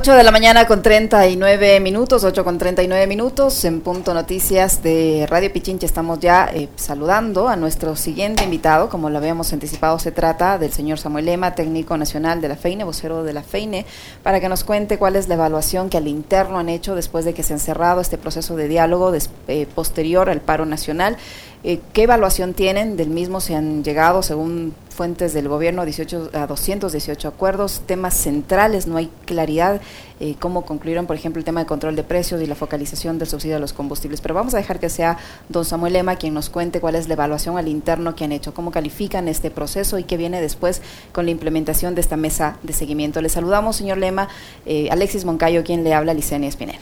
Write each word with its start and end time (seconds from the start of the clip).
8 0.00 0.14
de 0.14 0.22
la 0.22 0.30
mañana 0.30 0.66
con 0.66 0.80
39 0.80 1.78
minutos, 1.80 2.24
8 2.24 2.42
con 2.42 2.56
39 2.56 3.06
minutos, 3.06 3.62
en 3.66 3.82
Punto 3.82 4.14
Noticias 4.14 4.82
de 4.82 5.26
Radio 5.28 5.52
Pichincha 5.52 5.84
estamos 5.84 6.20
ya 6.20 6.50
eh, 6.54 6.70
saludando 6.74 7.50
a 7.50 7.56
nuestro 7.56 7.94
siguiente 7.96 8.42
invitado, 8.42 8.88
como 8.88 9.10
lo 9.10 9.18
habíamos 9.18 9.52
anticipado, 9.52 9.98
se 9.98 10.10
trata 10.10 10.56
del 10.56 10.72
señor 10.72 10.98
Samuel 10.98 11.26
Lema, 11.26 11.54
técnico 11.54 11.98
nacional 11.98 12.40
de 12.40 12.48
la 12.48 12.56
FEINE, 12.56 12.84
vocero 12.84 13.24
de 13.24 13.34
la 13.34 13.42
FEINE, 13.42 13.84
para 14.22 14.40
que 14.40 14.48
nos 14.48 14.64
cuente 14.64 14.96
cuál 14.96 15.16
es 15.16 15.28
la 15.28 15.34
evaluación 15.34 15.90
que 15.90 15.98
al 15.98 16.08
interno 16.08 16.58
han 16.58 16.70
hecho 16.70 16.94
después 16.94 17.26
de 17.26 17.34
que 17.34 17.42
se 17.42 17.52
han 17.52 17.60
cerrado 17.60 18.00
este 18.00 18.16
proceso 18.16 18.56
de 18.56 18.68
diálogo 18.68 19.12
eh, 19.48 19.66
posterior 19.74 20.30
al 20.30 20.40
paro 20.40 20.64
nacional. 20.64 21.18
Eh, 21.62 21.78
¿Qué 21.92 22.04
evaluación 22.04 22.54
tienen 22.54 22.96
del 22.96 23.10
mismo? 23.10 23.42
Se 23.42 23.54
han 23.54 23.84
llegado, 23.84 24.22
según 24.22 24.74
fuentes 24.90 25.32
del 25.32 25.48
gobierno, 25.48 25.84
18, 25.84 26.30
a 26.34 26.46
218 26.46 27.28
acuerdos, 27.28 27.82
temas 27.86 28.14
centrales, 28.14 28.86
no 28.86 28.96
hay 28.96 29.10
claridad 29.24 29.80
eh, 30.22 30.36
cómo 30.38 30.66
concluyeron, 30.66 31.06
por 31.06 31.16
ejemplo, 31.16 31.38
el 31.38 31.46
tema 31.46 31.60
de 31.60 31.66
control 31.66 31.96
de 31.96 32.02
precios 32.04 32.42
y 32.42 32.46
la 32.46 32.54
focalización 32.54 33.18
del 33.18 33.26
subsidio 33.26 33.56
a 33.56 33.58
los 33.58 33.72
combustibles. 33.72 34.20
Pero 34.20 34.34
vamos 34.34 34.52
a 34.52 34.58
dejar 34.58 34.78
que 34.78 34.90
sea 34.90 35.16
don 35.48 35.64
Samuel 35.64 35.94
Lema 35.94 36.16
quien 36.16 36.34
nos 36.34 36.50
cuente 36.50 36.78
cuál 36.80 36.94
es 36.94 37.08
la 37.08 37.14
evaluación 37.14 37.56
al 37.56 37.68
interno 37.68 38.14
que 38.14 38.24
han 38.24 38.32
hecho, 38.32 38.52
cómo 38.52 38.70
califican 38.70 39.28
este 39.28 39.50
proceso 39.50 39.98
y 39.98 40.04
qué 40.04 40.18
viene 40.18 40.42
después 40.42 40.82
con 41.12 41.24
la 41.24 41.30
implementación 41.30 41.94
de 41.94 42.02
esta 42.02 42.18
mesa 42.18 42.58
de 42.62 42.74
seguimiento. 42.74 43.22
Le 43.22 43.30
saludamos, 43.30 43.76
señor 43.76 43.96
Lema, 43.96 44.28
eh, 44.66 44.88
Alexis 44.90 45.24
Moncayo, 45.24 45.64
quien 45.64 45.84
le 45.84 45.94
habla, 45.94 46.12
Licenia 46.12 46.50
Espinel. 46.50 46.76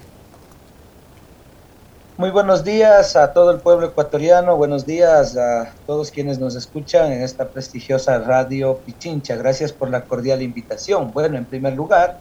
Muy 2.20 2.30
buenos 2.32 2.64
días 2.64 3.14
a 3.14 3.32
todo 3.32 3.52
el 3.52 3.60
pueblo 3.60 3.86
ecuatoriano, 3.86 4.56
buenos 4.56 4.84
días 4.84 5.36
a 5.36 5.76
todos 5.86 6.10
quienes 6.10 6.40
nos 6.40 6.56
escuchan 6.56 7.12
en 7.12 7.22
esta 7.22 7.52
prestigiosa 7.52 8.18
radio 8.18 8.82
Pichincha. 8.84 9.36
Gracias 9.36 9.72
por 9.72 9.88
la 9.88 10.04
cordial 10.04 10.42
invitación. 10.42 11.12
Bueno, 11.12 11.38
en 11.38 11.46
primer 11.46 11.74
lugar, 11.74 12.20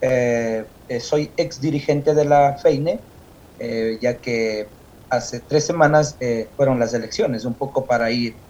eh, 0.00 0.64
eh, 0.88 0.98
soy 0.98 1.34
ex 1.36 1.60
dirigente 1.60 2.14
de 2.14 2.24
la 2.24 2.56
FEINE, 2.56 3.04
eh, 3.58 3.98
ya 4.00 4.18
que 4.18 4.72
hace 5.10 5.40
tres 5.40 5.66
semanas 5.66 6.16
fueron 6.56 6.78
las 6.78 6.94
elecciones, 6.94 7.44
un 7.44 7.58
poco 7.58 7.86
para 7.86 8.10
ir 8.10 8.40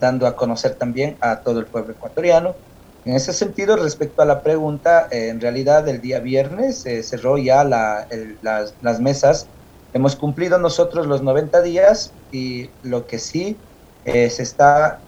dando 0.00 0.26
a 0.26 0.34
conocer 0.34 0.74
también 0.74 1.18
a 1.20 1.44
todo 1.44 1.60
el 1.60 1.68
pueblo 1.68 1.92
ecuatoriano. 1.92 2.56
En 3.04 3.14
ese 3.14 3.32
sentido, 3.32 3.76
respecto 3.76 4.22
a 4.22 4.26
la 4.26 4.42
pregunta, 4.42 5.06
en 5.12 5.40
realidad 5.40 5.88
el 5.88 6.00
día 6.00 6.18
viernes 6.18 6.82
cerró 7.08 7.38
ya 7.38 7.62
las 7.62 9.00
mesas 9.00 9.52
Hemos 9.94 10.16
cumplido 10.16 10.58
nosotros 10.58 11.06
los 11.06 11.22
90 11.22 11.60
días 11.62 12.12
y 12.30 12.70
lo 12.82 13.06
que 13.06 13.18
sí 13.18 13.56
eh, 14.04 14.30
se 14.30 14.42
está 14.42 15.00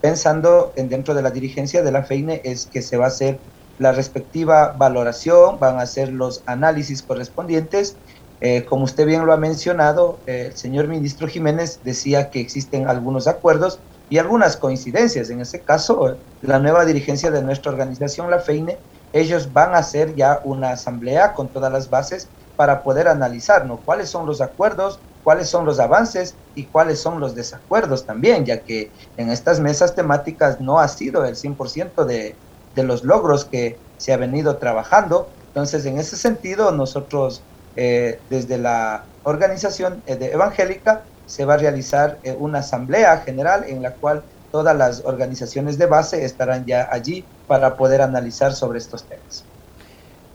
pensando 0.00 0.72
en 0.76 0.88
dentro 0.88 1.14
de 1.14 1.22
la 1.22 1.30
dirigencia 1.30 1.82
de 1.82 1.92
la 1.92 2.04
FEINE 2.04 2.40
es 2.44 2.66
que 2.66 2.80
se 2.80 2.96
va 2.96 3.06
a 3.06 3.08
hacer 3.08 3.38
la 3.78 3.92
respectiva 3.92 4.74
valoración, 4.78 5.58
van 5.58 5.78
a 5.78 5.82
hacer 5.82 6.12
los 6.12 6.42
análisis 6.46 7.02
correspondientes. 7.02 7.96
Eh, 8.40 8.64
como 8.68 8.84
usted 8.84 9.04
bien 9.04 9.26
lo 9.26 9.32
ha 9.32 9.36
mencionado, 9.36 10.18
eh, 10.26 10.46
el 10.50 10.56
señor 10.56 10.86
ministro 10.86 11.26
Jiménez 11.26 11.80
decía 11.82 12.30
que 12.30 12.40
existen 12.40 12.88
algunos 12.88 13.26
acuerdos 13.26 13.80
y 14.10 14.18
algunas 14.18 14.56
coincidencias. 14.56 15.30
En 15.30 15.40
ese 15.40 15.60
caso, 15.60 16.16
la 16.40 16.58
nueva 16.58 16.84
dirigencia 16.84 17.30
de 17.30 17.42
nuestra 17.42 17.72
organización, 17.72 18.30
la 18.30 18.38
FEINE, 18.38 18.78
ellos 19.12 19.52
van 19.52 19.74
a 19.74 19.78
hacer 19.78 20.14
ya 20.14 20.40
una 20.44 20.70
asamblea 20.70 21.32
con 21.32 21.48
todas 21.48 21.72
las 21.72 21.90
bases 21.90 22.28
para 22.60 22.82
poder 22.82 23.08
analizar 23.08 23.64
¿no? 23.64 23.80
cuáles 23.80 24.10
son 24.10 24.26
los 24.26 24.42
acuerdos, 24.42 25.00
cuáles 25.22 25.48
son 25.48 25.64
los 25.64 25.80
avances 25.80 26.34
y 26.54 26.66
cuáles 26.66 27.00
son 27.00 27.18
los 27.18 27.34
desacuerdos 27.34 28.04
también, 28.04 28.44
ya 28.44 28.60
que 28.60 28.92
en 29.16 29.30
estas 29.30 29.60
mesas 29.60 29.94
temáticas 29.94 30.60
no 30.60 30.78
ha 30.78 30.86
sido 30.88 31.24
el 31.24 31.36
100% 31.36 32.04
de, 32.04 32.36
de 32.74 32.82
los 32.82 33.02
logros 33.02 33.46
que 33.46 33.78
se 33.96 34.12
ha 34.12 34.18
venido 34.18 34.58
trabajando. 34.58 35.30
Entonces, 35.46 35.86
en 35.86 35.96
ese 35.96 36.18
sentido, 36.18 36.70
nosotros 36.70 37.46
eh, 37.76 38.20
desde 38.28 38.58
la 38.58 39.06
organización 39.22 40.02
eh, 40.04 40.16
de 40.16 40.32
evangélica 40.32 41.06
se 41.24 41.46
va 41.46 41.54
a 41.54 41.56
realizar 41.56 42.18
eh, 42.24 42.36
una 42.38 42.58
asamblea 42.58 43.22
general 43.22 43.64
en 43.68 43.80
la 43.80 43.94
cual 43.94 44.22
todas 44.50 44.76
las 44.76 45.02
organizaciones 45.06 45.78
de 45.78 45.86
base 45.86 46.26
estarán 46.26 46.66
ya 46.66 46.90
allí 46.92 47.24
para 47.46 47.78
poder 47.78 48.02
analizar 48.02 48.52
sobre 48.52 48.80
estos 48.80 49.08
temas. 49.08 49.49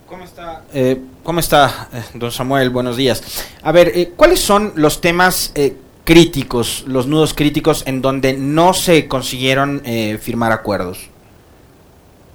¿Cómo 0.08 0.24
está, 0.24 0.62
eh, 0.72 1.02
¿cómo 1.24 1.40
está 1.40 1.90
eh, 1.92 2.04
don 2.14 2.32
Samuel? 2.32 2.70
Buenos 2.70 2.96
días. 2.96 3.24
A 3.64 3.72
ver, 3.72 3.92
eh, 3.96 4.14
¿cuáles 4.16 4.40
son 4.40 4.74
los 4.76 5.02
temas 5.02 5.52
críticos, 6.04 6.84
los 6.86 7.08
nudos 7.08 7.34
críticos 7.34 7.84
en 7.88 8.04
donde 8.04 8.34
no 8.34 8.76
se 8.76 9.08
consiguieron 9.08 9.82
firmar 10.20 10.52
acuerdos? 10.52 11.10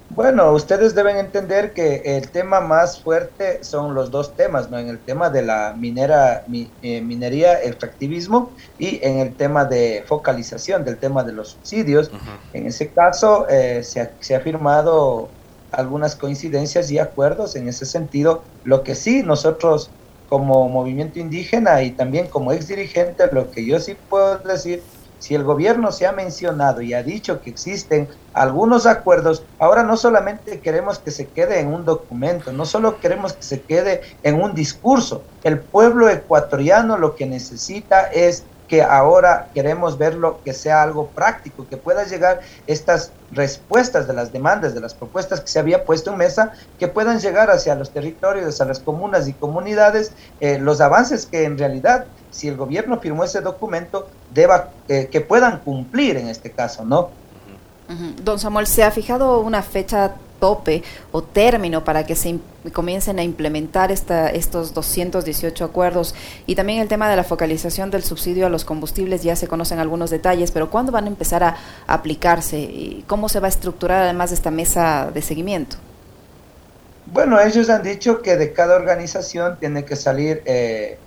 Bueno, 0.09 0.51
ustedes 0.51 0.93
deben 0.93 1.15
entender 1.15 1.71
que 1.71 2.01
el 2.03 2.29
tema 2.29 2.59
más 2.59 2.99
fuerte 2.99 3.63
son 3.63 3.95
los 3.95 4.11
dos 4.11 4.35
temas, 4.35 4.69
¿no? 4.69 4.77
En 4.77 4.89
el 4.89 4.99
tema 4.99 5.29
de 5.29 5.41
la 5.41 5.73
minera, 5.77 6.43
minería, 6.81 7.63
extractivismo 7.63 8.51
y 8.77 8.99
en 9.01 9.19
el 9.19 9.33
tema 9.33 9.63
de 9.63 10.03
focalización 10.05 10.83
del 10.83 10.97
tema 10.97 11.23
de 11.23 11.31
los 11.31 11.51
subsidios. 11.51 12.11
En 12.51 12.67
ese 12.67 12.89
caso 12.89 13.45
se, 13.47 14.01
ha, 14.01 14.11
se 14.19 14.35
ha 14.35 14.41
firmado 14.41 15.29
algunas 15.71 16.15
coincidencias 16.15 16.91
y 16.91 16.99
acuerdos 16.99 17.55
en 17.55 17.67
ese 17.67 17.85
sentido. 17.85 18.43
Lo 18.63 18.83
que 18.83 18.95
sí, 18.95 19.23
nosotros 19.23 19.89
como 20.29 20.69
movimiento 20.69 21.19
indígena 21.19 21.83
y 21.83 21.91
también 21.91 22.27
como 22.27 22.53
ex 22.53 22.67
dirigente, 22.67 23.27
lo 23.31 23.51
que 23.51 23.65
yo 23.65 23.79
sí 23.79 23.97
puedo 24.09 24.37
decir, 24.37 24.81
si 25.19 25.35
el 25.35 25.43
gobierno 25.43 25.91
se 25.91 26.07
ha 26.07 26.13
mencionado 26.13 26.81
y 26.81 26.93
ha 26.93 27.03
dicho 27.03 27.41
que 27.41 27.51
existen 27.51 28.07
algunos 28.33 28.87
acuerdos, 28.87 29.43
ahora 29.59 29.83
no 29.83 29.95
solamente 29.95 30.59
queremos 30.59 30.97
que 30.97 31.11
se 31.11 31.27
quede 31.27 31.59
en 31.59 31.67
un 31.67 31.85
documento, 31.85 32.51
no 32.51 32.65
solo 32.65 32.99
queremos 32.99 33.33
que 33.33 33.43
se 33.43 33.61
quede 33.61 34.01
en 34.23 34.41
un 34.41 34.55
discurso, 34.55 35.23
el 35.43 35.59
pueblo 35.59 36.09
ecuatoriano 36.09 36.97
lo 36.97 37.15
que 37.15 37.27
necesita 37.27 38.05
es 38.05 38.45
que 38.71 38.81
ahora 38.81 39.49
queremos 39.53 39.97
verlo 39.97 40.39
que 40.45 40.53
sea 40.53 40.81
algo 40.81 41.07
práctico, 41.07 41.67
que 41.67 41.75
pueda 41.75 42.05
llegar 42.05 42.39
estas 42.67 43.11
respuestas 43.33 44.07
de 44.07 44.13
las 44.13 44.31
demandas, 44.31 44.73
de 44.73 44.79
las 44.79 44.93
propuestas 44.93 45.41
que 45.41 45.49
se 45.49 45.59
había 45.59 45.83
puesto 45.83 46.13
en 46.13 46.19
mesa, 46.19 46.53
que 46.79 46.87
puedan 46.87 47.19
llegar 47.19 47.51
hacia 47.51 47.75
los 47.75 47.89
territorios, 47.89 48.47
hacia 48.47 48.63
las 48.63 48.79
comunas 48.79 49.27
y 49.27 49.33
comunidades, 49.33 50.13
eh, 50.39 50.57
los 50.57 50.79
avances 50.79 51.25
que 51.25 51.43
en 51.43 51.57
realidad, 51.57 52.05
si 52.29 52.47
el 52.47 52.55
gobierno 52.55 52.97
firmó 53.01 53.25
ese 53.25 53.41
documento, 53.41 54.07
deba, 54.33 54.69
eh, 54.87 55.09
que 55.11 55.19
puedan 55.19 55.59
cumplir 55.59 56.15
en 56.15 56.29
este 56.29 56.51
caso, 56.51 56.85
¿no? 56.85 57.09
Don 58.23 58.39
Samuel, 58.39 58.67
¿se 58.67 58.85
ha 58.85 58.91
fijado 58.91 59.41
una 59.41 59.63
fecha 59.63 60.13
tope 60.41 60.83
o 61.11 61.21
término 61.21 61.85
para 61.85 62.03
que 62.03 62.15
se 62.15 62.39
comiencen 62.73 63.19
a 63.19 63.23
implementar 63.23 63.91
esta, 63.91 64.29
estos 64.29 64.73
218 64.73 65.63
acuerdos 65.63 66.15
y 66.47 66.55
también 66.55 66.79
el 66.79 66.87
tema 66.87 67.09
de 67.09 67.15
la 67.15 67.23
focalización 67.23 67.91
del 67.91 68.03
subsidio 68.03 68.47
a 68.47 68.49
los 68.49 68.65
combustibles 68.65 69.21
ya 69.23 69.35
se 69.35 69.47
conocen 69.47 69.79
algunos 69.79 70.09
detalles, 70.09 70.51
pero 70.51 70.69
¿cuándo 70.69 70.91
van 70.91 71.05
a 71.05 71.07
empezar 71.07 71.43
a, 71.43 71.55
aplicarse 71.87 72.57
y 72.57 73.05
cómo 73.07 73.29
se 73.29 73.39
va 73.39 73.45
a 73.45 73.49
estructurar 73.49 74.03
además 74.03 74.31
de 74.31 74.35
esta 74.35 74.49
mesa 74.49 75.11
de 75.13 75.21
seguimiento? 75.21 75.77
Bueno, 77.05 77.39
ellos 77.39 77.69
han 77.69 77.83
dicho 77.83 78.21
que 78.21 78.35
de 78.35 78.51
cada 78.51 78.75
organización 78.75 79.57
tiene 79.59 79.85
que 79.85 79.95
salir 79.95 80.41
eh, 80.45 80.97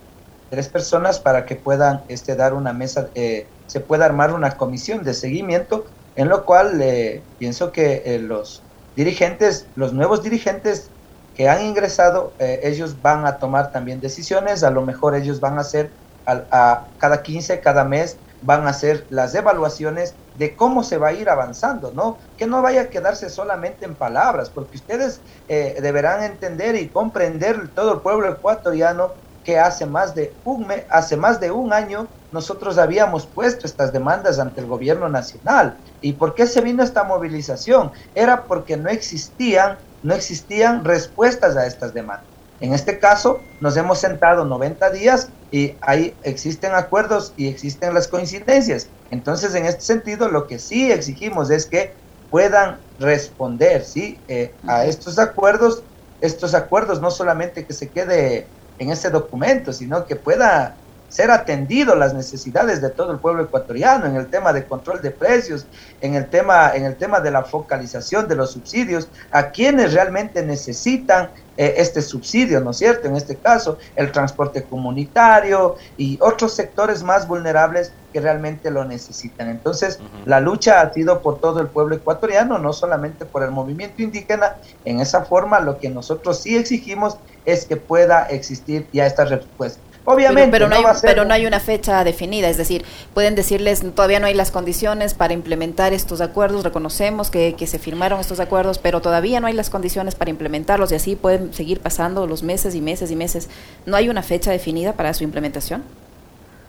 tres 0.51 0.69
personas 0.69 1.19
para 1.19 1.45
que 1.45 1.57
puedan 1.57 2.03
este, 2.09 2.37
dar 2.37 2.55
una 2.55 2.73
mesa, 2.73 3.09
eh, 3.15 3.47
se 3.67 3.81
pueda 3.81 4.05
armar 4.05 4.33
una 4.33 4.57
comisión 4.57 5.03
de 5.03 5.15
seguimiento, 5.15 5.87
en 6.15 6.29
lo 6.29 6.45
cual 6.45 6.81
eh, 6.81 7.23
pienso 7.39 7.73
que 7.73 8.21
los 8.23 8.63
dirigentes, 8.95 9.71
los 9.75 9.93
nuevos 9.93 10.23
dirigentes 10.23 10.93
que 11.35 11.49
han 11.49 11.65
ingresado, 11.65 12.37
eh, 12.39 12.61
ellos 12.63 13.01
van 13.03 13.27
a 13.27 13.39
tomar 13.39 13.73
también 13.73 14.01
decisiones, 14.01 14.63
a 14.63 14.71
lo 14.71 14.83
mejor 14.83 15.17
ellos 15.17 15.41
van 15.41 15.59
a 15.59 15.63
hacer 15.63 15.99
a, 16.27 16.89
cada 16.99 17.23
15, 17.23 17.61
cada 17.61 17.85
mes, 17.85 18.21
van 18.41 18.67
a 18.67 18.71
hacer 18.71 19.07
las 19.11 19.35
evaluaciones 19.35 20.19
de 20.33 20.57
cómo 20.57 20.83
se 20.83 20.99
va 20.99 21.09
a 21.09 21.13
ir 21.13 21.29
avanzando, 21.29 21.93
¿no? 21.93 22.19
Que 22.37 22.47
no 22.47 22.63
vaya 22.63 22.83
a 22.83 22.91
quedarse 22.91 23.31
solamente 23.31 23.85
en 23.85 23.97
palabras, 23.97 24.51
porque 24.51 24.77
ustedes 24.77 25.23
eh, 25.49 25.77
deberán 25.81 26.23
entender 26.23 26.77
y 26.77 26.91
comprender 26.91 27.73
todo 27.75 27.95
el 27.95 28.03
pueblo 28.03 28.31
ecuatoriano 28.31 29.15
que 29.43 29.59
hace 29.59 29.87
más 29.87 30.15
de 30.15 30.41
un 30.45 30.67
hace 30.89 31.17
más 31.17 31.39
de 31.41 31.51
un 31.51 31.73
año 31.73 32.11
nosotros 32.35 32.79
habíamos 32.79 33.27
puesto 33.27 33.65
estas 33.65 33.93
demandas 33.93 34.41
ante 34.41 34.61
el 34.61 34.67
gobierno 34.67 35.09
nacional. 35.09 35.77
¿Y 36.01 36.15
por 36.15 36.35
qué 36.35 36.49
se 36.49 36.61
vino 36.61 36.83
esta 36.83 37.05
movilización? 37.05 37.93
Era 38.17 38.43
porque 38.43 38.77
no 38.77 38.91
existían, 38.91 39.79
no 40.03 40.15
existían 40.15 40.85
respuestas 40.85 41.57
a 41.57 41.65
estas 41.65 41.95
demandas. 41.95 42.27
En 42.61 42.75
este 42.75 42.99
caso, 42.99 43.39
nos 43.61 43.77
hemos 43.77 44.01
sentado 44.01 44.45
90 44.45 44.91
días 44.91 45.29
y 45.53 45.75
ahí 45.81 46.13
existen 46.25 46.75
acuerdos 46.75 47.33
y 47.37 47.47
existen 47.47 47.95
las 47.95 48.09
coincidencias. 48.09 48.89
Entonces, 49.13 49.55
en 49.55 49.67
este 49.67 49.83
sentido, 49.83 50.29
lo 50.29 50.49
que 50.49 50.59
sí 50.59 50.91
exigimos 50.91 51.51
es 51.51 51.67
que 51.67 51.93
puedan 52.31 52.79
responder 52.99 53.85
¿sí? 53.85 54.19
Eh, 54.27 54.53
a 54.67 54.87
estos 54.87 55.21
acuerdos, 55.21 55.85
estos 56.21 56.53
acuerdos 56.55 57.01
no 57.01 57.13
solamente 57.13 57.65
que 57.65 57.75
se 57.75 57.91
quede 57.91 58.49
en 58.81 58.91
ese 58.91 59.11
documento, 59.11 59.73
sino 59.73 60.05
que 60.07 60.17
pueda 60.17 60.75
ser 61.09 61.31
atendido 61.31 61.95
las 61.95 62.15
necesidades 62.15 62.81
de 62.83 62.91
todo 62.91 63.13
el 63.13 63.19
pueblo 63.19 63.45
ecuatoriano 63.45 64.07
en 64.07 64.17
el 64.17 64.27
tema 64.29 64.53
de 64.53 64.67
control 64.67 65.01
de 65.01 65.11
precios, 65.11 65.67
en 66.01 66.15
el 66.15 66.29
tema, 66.29 66.75
en 66.75 66.85
el 66.85 66.97
tema 66.97 67.21
de 67.21 67.31
la 67.31 67.45
focalización 67.45 68.27
de 68.27 68.37
los 68.37 68.53
subsidios, 68.53 69.09
a 69.31 69.51
quienes 69.51 69.95
realmente 69.95 70.45
necesitan 70.45 71.31
eh, 71.57 71.75
este 71.77 72.03
subsidio, 72.03 72.61
¿no 72.61 72.73
es 72.73 72.79
cierto? 72.79 73.07
En 73.07 73.15
este 73.15 73.37
caso, 73.37 73.79
el 73.95 74.11
transporte 74.11 74.65
comunitario 74.65 75.77
y 75.97 76.19
otros 76.21 76.53
sectores 76.53 77.05
más 77.05 77.29
vulnerables 77.29 77.93
que 78.13 78.21
realmente 78.21 78.71
lo 78.71 78.85
necesitan. 78.85 79.49
Entonces, 79.49 80.01
la 80.25 80.41
lucha 80.41 80.81
ha 80.81 80.93
sido 80.93 81.23
por 81.23 81.41
todo 81.41 81.61
el 81.61 81.69
pueblo 81.69 81.95
ecuatoriano, 81.95 82.59
no 82.59 82.73
solamente 82.73 83.25
por 83.25 83.45
el 83.45 83.53
movimiento 83.53 84.03
indígena. 84.03 84.57
En 84.85 85.01
esa 85.01 85.25
forma, 85.25 85.61
lo 85.61 85.79
que 85.79 85.91
nosotros 85.91 86.41
sí 86.41 86.57
exigimos 86.57 87.19
es 87.45 87.67
que 87.67 87.77
pueda 87.77 88.25
existir 88.27 88.89
ya 88.93 89.07
esta 89.07 89.25
respuesta. 89.25 89.81
Obviamente, 90.07 90.51
pero, 90.51 90.69
no, 90.69 90.77
hay, 90.77 90.85
pero 91.01 91.25
no 91.25 91.33
hay 91.33 91.47
una 91.47 91.61
fecha 91.61 92.05
definida, 92.05 92.49
es 92.51 92.59
decir, 92.59 92.85
pueden 93.15 93.35
decirles 93.35 93.83
todavía 93.95 94.21
no 94.21 94.27
hay 94.27 94.35
las 94.35 94.51
condiciones 94.51 95.15
para 95.15 95.33
implementar 95.33 95.95
estos 95.95 96.21
acuerdos, 96.21 96.63
reconocemos 96.63 97.31
que, 97.31 97.55
que 97.57 97.67
se 97.67 97.79
firmaron 97.79 98.21
estos 98.21 98.39
acuerdos, 98.39 98.79
pero 98.79 99.01
todavía 99.01 99.41
no 99.41 99.47
hay 99.47 99.55
las 99.55 99.71
condiciones 99.71 100.15
para 100.15 100.31
implementarlos 100.31 100.93
y 100.93 100.97
así 100.97 101.17
pueden 101.17 101.55
seguir 101.55 101.81
pasando 101.81 102.27
los 102.27 102.43
meses 102.43 102.75
y 102.75 102.83
meses 102.83 103.11
y 103.11 103.17
meses. 103.17 103.49
¿No 103.87 103.97
hay 103.97 104.11
una 104.11 104.23
fecha 104.23 104.51
definida 104.51 104.93
para 104.93 105.15
su 105.15 105.25
implementación? 105.25 105.83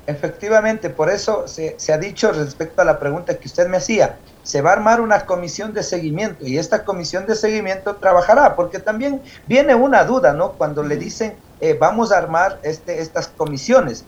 Efectivamente, 0.07 0.89
por 0.89 1.09
eso 1.09 1.47
se, 1.47 1.75
se, 1.77 1.91
ha 1.91 1.97
dicho 1.97 2.31
respecto 2.31 2.81
a 2.81 2.85
la 2.85 2.99
pregunta 2.99 3.38
que 3.38 3.47
usted 3.47 3.67
me 3.67 3.77
hacía, 3.77 4.17
se 4.43 4.61
va 4.61 4.69
a 4.69 4.73
armar 4.73 5.01
una 5.01 5.25
comisión 5.25 5.73
de 5.73 5.81
seguimiento 5.81 6.45
y 6.45 6.59
esta 6.59 6.85
comisión 6.85 7.25
de 7.25 7.35
seguimiento 7.35 7.95
trabajará, 7.95 8.55
porque 8.55 8.77
también 8.77 9.21
viene 9.47 9.73
una 9.73 10.03
duda, 10.03 10.33
¿no? 10.33 10.51
Cuando 10.51 10.83
le 10.83 10.97
dicen 10.97 11.35
eh, 11.61 11.77
vamos 11.79 12.11
a 12.11 12.17
armar 12.17 12.59
este, 12.63 13.01
estas 13.01 13.27
comisiones. 13.27 14.05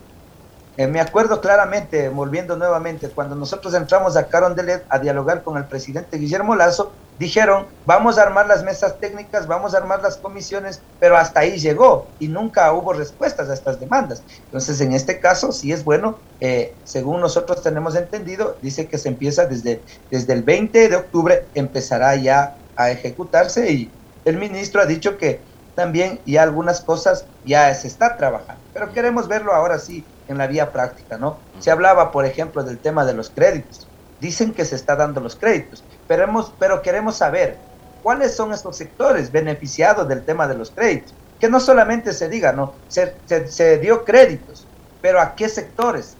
Eh, 0.78 0.86
me 0.86 1.00
acuerdo 1.00 1.40
claramente, 1.40 2.08
volviendo 2.08 2.56
nuevamente, 2.56 3.08
cuando 3.08 3.34
nosotros 3.34 3.74
entramos 3.74 4.16
a 4.16 4.28
Carondelet 4.28 4.84
a 4.88 5.00
dialogar 5.00 5.42
con 5.42 5.56
el 5.56 5.64
presidente 5.64 6.18
Guillermo 6.18 6.54
Lazo, 6.54 6.92
dijeron, 7.18 7.66
vamos 7.84 8.16
a 8.16 8.22
armar 8.22 8.46
las 8.46 8.62
mesas 8.62 9.00
técnicas, 9.00 9.48
vamos 9.48 9.74
a 9.74 9.78
armar 9.78 10.00
las 10.02 10.16
comisiones, 10.18 10.80
pero 11.00 11.16
hasta 11.16 11.40
ahí 11.40 11.58
llegó 11.58 12.06
y 12.20 12.28
nunca 12.28 12.72
hubo 12.72 12.92
respuestas 12.92 13.48
a 13.48 13.54
estas 13.54 13.80
demandas. 13.80 14.22
Entonces, 14.44 14.80
en 14.80 14.92
este 14.92 15.18
caso, 15.18 15.50
sí 15.50 15.72
es 15.72 15.82
bueno, 15.82 16.16
eh, 16.40 16.72
según 16.84 17.20
nosotros 17.20 17.60
tenemos 17.60 17.96
entendido, 17.96 18.56
dice 18.62 18.86
que 18.86 18.98
se 18.98 19.08
empieza 19.08 19.46
desde, 19.46 19.80
desde 20.12 20.32
el 20.32 20.44
20 20.44 20.88
de 20.88 20.94
octubre, 20.96 21.44
empezará 21.56 22.14
ya 22.14 22.56
a 22.76 22.92
ejecutarse 22.92 23.68
y 23.72 23.90
el 24.24 24.36
ministro 24.36 24.80
ha 24.80 24.86
dicho 24.86 25.18
que 25.18 25.40
también 25.78 26.18
y 26.26 26.38
algunas 26.38 26.80
cosas 26.80 27.24
ya 27.44 27.72
se 27.72 27.86
está 27.86 28.16
trabajando. 28.16 28.60
Pero 28.74 28.92
queremos 28.92 29.28
verlo 29.28 29.54
ahora 29.54 29.78
sí 29.78 30.04
en 30.26 30.36
la 30.36 30.48
vía 30.48 30.72
práctica, 30.72 31.18
¿no? 31.18 31.36
Se 31.60 31.70
hablaba, 31.70 32.10
por 32.10 32.26
ejemplo, 32.26 32.64
del 32.64 32.78
tema 32.78 33.04
de 33.04 33.14
los 33.14 33.30
créditos. 33.30 33.86
Dicen 34.20 34.52
que 34.52 34.64
se 34.64 34.74
está 34.74 34.96
dando 34.96 35.20
los 35.20 35.36
créditos, 35.36 35.84
pero, 36.08 36.24
hemos, 36.24 36.52
pero 36.58 36.82
queremos 36.82 37.14
saber 37.14 37.58
cuáles 38.02 38.34
son 38.34 38.52
estos 38.52 38.76
sectores 38.76 39.30
beneficiados 39.30 40.08
del 40.08 40.24
tema 40.24 40.48
de 40.48 40.56
los 40.56 40.72
créditos. 40.72 41.14
Que 41.38 41.48
no 41.48 41.60
solamente 41.60 42.12
se 42.12 42.28
diga, 42.28 42.50
¿no? 42.50 42.72
Se, 42.88 43.14
se, 43.46 43.78
dio 43.78 44.04
créditos, 44.04 44.66
pero 45.00 45.20
¿a 45.20 45.36
qué 45.36 45.48
sectores? 45.48 46.16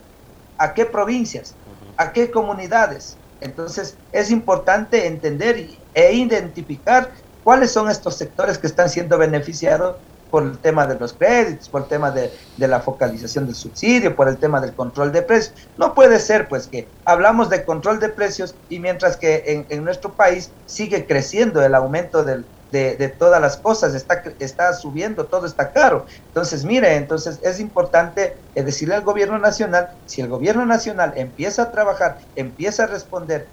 ¿A 0.56 0.72
qué 0.72 0.86
provincias? 0.86 1.56
¿A 1.96 2.12
qué 2.12 2.30
comunidades? 2.30 3.16
Entonces 3.40 3.96
es 4.12 4.30
importante 4.30 5.08
entender 5.08 5.68
e 5.94 6.12
identificar 6.12 7.10
¿Cuáles 7.48 7.70
son 7.70 7.88
estos 7.88 8.14
sectores 8.16 8.58
que 8.58 8.66
están 8.66 8.90
siendo 8.90 9.16
beneficiados 9.16 9.96
por 10.30 10.42
el 10.42 10.58
tema 10.58 10.86
de 10.86 10.98
los 10.98 11.14
créditos, 11.14 11.70
por 11.70 11.80
el 11.80 11.88
tema 11.88 12.10
de, 12.10 12.30
la 12.58 12.80
focalización 12.80 13.46
del 13.46 13.54
subsidio, 13.54 14.14
por 14.14 14.28
el 14.28 14.36
tema 14.36 14.60
del 14.60 14.74
control 14.74 15.12
de 15.12 15.22
precios? 15.22 15.54
No 15.78 15.94
puede 15.94 16.18
ser 16.20 16.46
pues 16.46 16.66
que 16.66 16.86
hablamos 17.06 17.48
de 17.48 17.64
control 17.64 18.00
de 18.00 18.10
precios 18.10 18.54
y 18.68 18.80
mientras 18.80 19.16
que 19.16 19.64
en, 19.66 19.82
nuestro 19.82 20.12
país 20.12 20.50
sigue 20.66 21.06
creciendo 21.06 21.64
el 21.64 21.74
aumento 21.74 22.22
de, 22.22 23.14
todas 23.18 23.40
las 23.40 23.56
cosas, 23.56 23.94
está, 23.94 24.22
está 24.40 24.74
subiendo, 24.74 25.24
todo 25.24 25.46
está 25.46 25.72
caro. 25.72 26.04
Entonces, 26.26 26.66
mire, 26.66 26.96
entonces 26.96 27.40
es 27.42 27.60
importante 27.60 28.36
eh, 28.56 28.62
decirle 28.62 28.96
al 28.96 29.04
gobierno 29.04 29.38
nacional, 29.38 29.88
si 30.04 30.20
el 30.20 30.28
gobierno 30.28 30.66
nacional 30.66 31.14
empieza 31.16 31.62
a 31.62 31.70
trabajar, 31.70 32.18
empieza 32.36 32.82
a 32.82 32.88
responder 32.88 33.46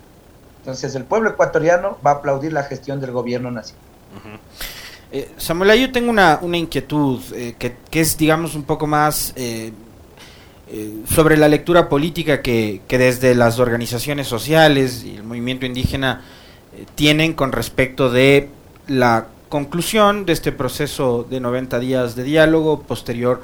entonces 0.66 0.96
el 0.96 1.04
pueblo 1.04 1.30
ecuatoriano 1.30 2.00
va 2.04 2.10
a 2.10 2.14
aplaudir 2.16 2.52
la 2.52 2.64
gestión 2.64 3.00
del 3.00 3.12
gobierno 3.12 3.52
nacional. 3.52 3.84
Eh, 5.12 5.30
Samuel, 5.38 5.80
yo 5.80 5.92
tengo 5.92 6.10
una, 6.10 6.40
inquietud 6.54 7.22
eh, 7.36 7.54
que, 7.60 8.02
es, 8.02 8.18
digamos, 8.18 8.56
un 8.56 8.64
poco 8.64 8.88
más 8.88 9.32
eh, 9.36 9.72
sobre 11.08 11.38
la 11.38 11.48
lectura 11.48 11.88
política 11.88 12.42
que, 12.42 12.82
desde 12.90 13.36
las 13.36 13.60
organizaciones 13.60 14.26
sociales 14.26 15.04
y 15.04 15.18
el 15.18 15.24
movimiento 15.24 15.68
indígena 15.68 16.24
tienen 16.96 17.34
con 17.34 17.52
respecto 17.52 18.10
de 18.10 18.50
la 18.88 19.28
conclusión 19.50 20.26
de 20.26 20.34
este 20.34 20.52
proceso 20.52 21.28
de 21.30 21.42
90 21.42 21.78
días 21.78 22.16
de 22.16 22.24
diálogo 22.24 22.82
posterior 22.82 23.44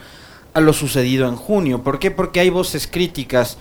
a 0.56 0.60
lo 0.60 0.74
sucedido 0.74 1.28
en 1.28 1.36
junio. 1.36 1.84
¿Por 1.84 2.00
qué? 2.00 2.10
Porque 2.10 2.40
hay 2.40 2.50
voces 2.50 2.88
críticas 2.88 3.60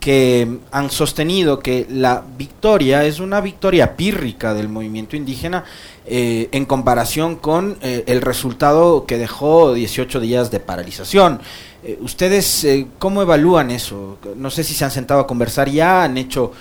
que 0.00 0.58
han 0.72 0.90
sostenido 0.90 1.60
que 1.60 1.86
la 1.90 2.24
victoria 2.36 3.04
es 3.04 3.20
una 3.20 3.40
victoria 3.42 3.96
pírrica 3.96 4.54
del 4.54 4.68
movimiento 4.68 5.14
indígena 5.14 5.64
eh, 6.06 6.48
en 6.52 6.64
comparación 6.64 7.36
con 7.36 7.76
eh, 7.82 8.04
el 8.06 8.22
resultado 8.22 9.04
que 9.04 9.18
dejó 9.18 9.74
18 9.74 10.18
días 10.18 10.50
de 10.50 10.58
paralización. 10.58 11.40
Eh, 11.84 11.98
¿Ustedes 12.00 12.66
cómo 12.98 13.20
evalúan 13.20 13.70
eso? 13.70 14.18
No 14.36 14.50
sé 14.50 14.64
si 14.64 14.74
se 14.74 14.84
han 14.86 14.90
sentado 14.90 15.20
a 15.20 15.26
conversar 15.26 15.68
ya, 15.68 16.02
han 16.04 16.16
hecho 16.16 16.52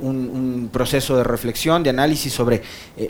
un, 0.00 0.70
proceso 0.72 1.16
de 1.16 1.24
reflexión, 1.24 1.82
de 1.82 1.90
análisis 1.90 2.32
sobre 2.32 2.62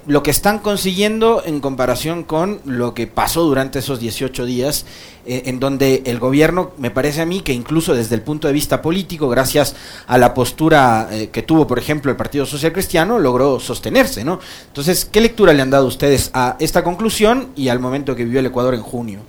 lo 0.06 0.23
que 0.23 0.31
están 0.31 0.59
consiguiendo 0.59 1.43
en 1.44 1.61
comparación 1.61 2.25
con 2.25 2.61
lo 2.64 2.94
que 2.94 3.06
pasó 3.06 3.43
durante 3.43 3.81
esos 3.81 4.00
18 4.00 4.44
días, 4.44 4.87
en 5.26 5.61
donde 5.61 6.03
el 6.06 6.19
gobierno, 6.19 6.73
me 6.79 6.91
parece 6.91 7.20
a 7.20 7.26
mí, 7.26 7.41
que 7.41 7.53
incluso 7.53 7.94
desde 7.94 8.14
el 8.14 8.23
punto 8.23 8.49
de 8.49 8.55
vista 8.55 8.82
político, 8.82 9.29
gracias 9.29 9.75
a 10.06 10.19
la 10.19 10.35
postura 10.35 11.09
que 11.31 11.43
tuvo, 11.43 11.67
por 11.67 11.79
ejemplo, 11.79 12.11
el 12.11 12.17
Partido 12.17 12.47
Social 12.47 12.73
Cristiano, 12.73 13.19
logró 13.19 13.61
sostenerse, 13.61 14.25
¿no? 14.25 14.41
Entonces, 14.69 15.05
¿qué 15.05 15.20
lectura 15.20 15.53
le 15.53 15.62
han 15.62 15.70
dado 15.70 15.87
ustedes 15.87 16.31
a 16.35 16.56
esta 16.59 16.82
conclusión 16.85 17.49
y 17.57 17.69
al 17.69 17.81
momento 17.81 18.14
que 18.14 18.25
vivió 18.25 18.40
el 18.40 18.47
Ecuador 18.47 18.75
en 18.75 18.83
junio? 18.83 19.21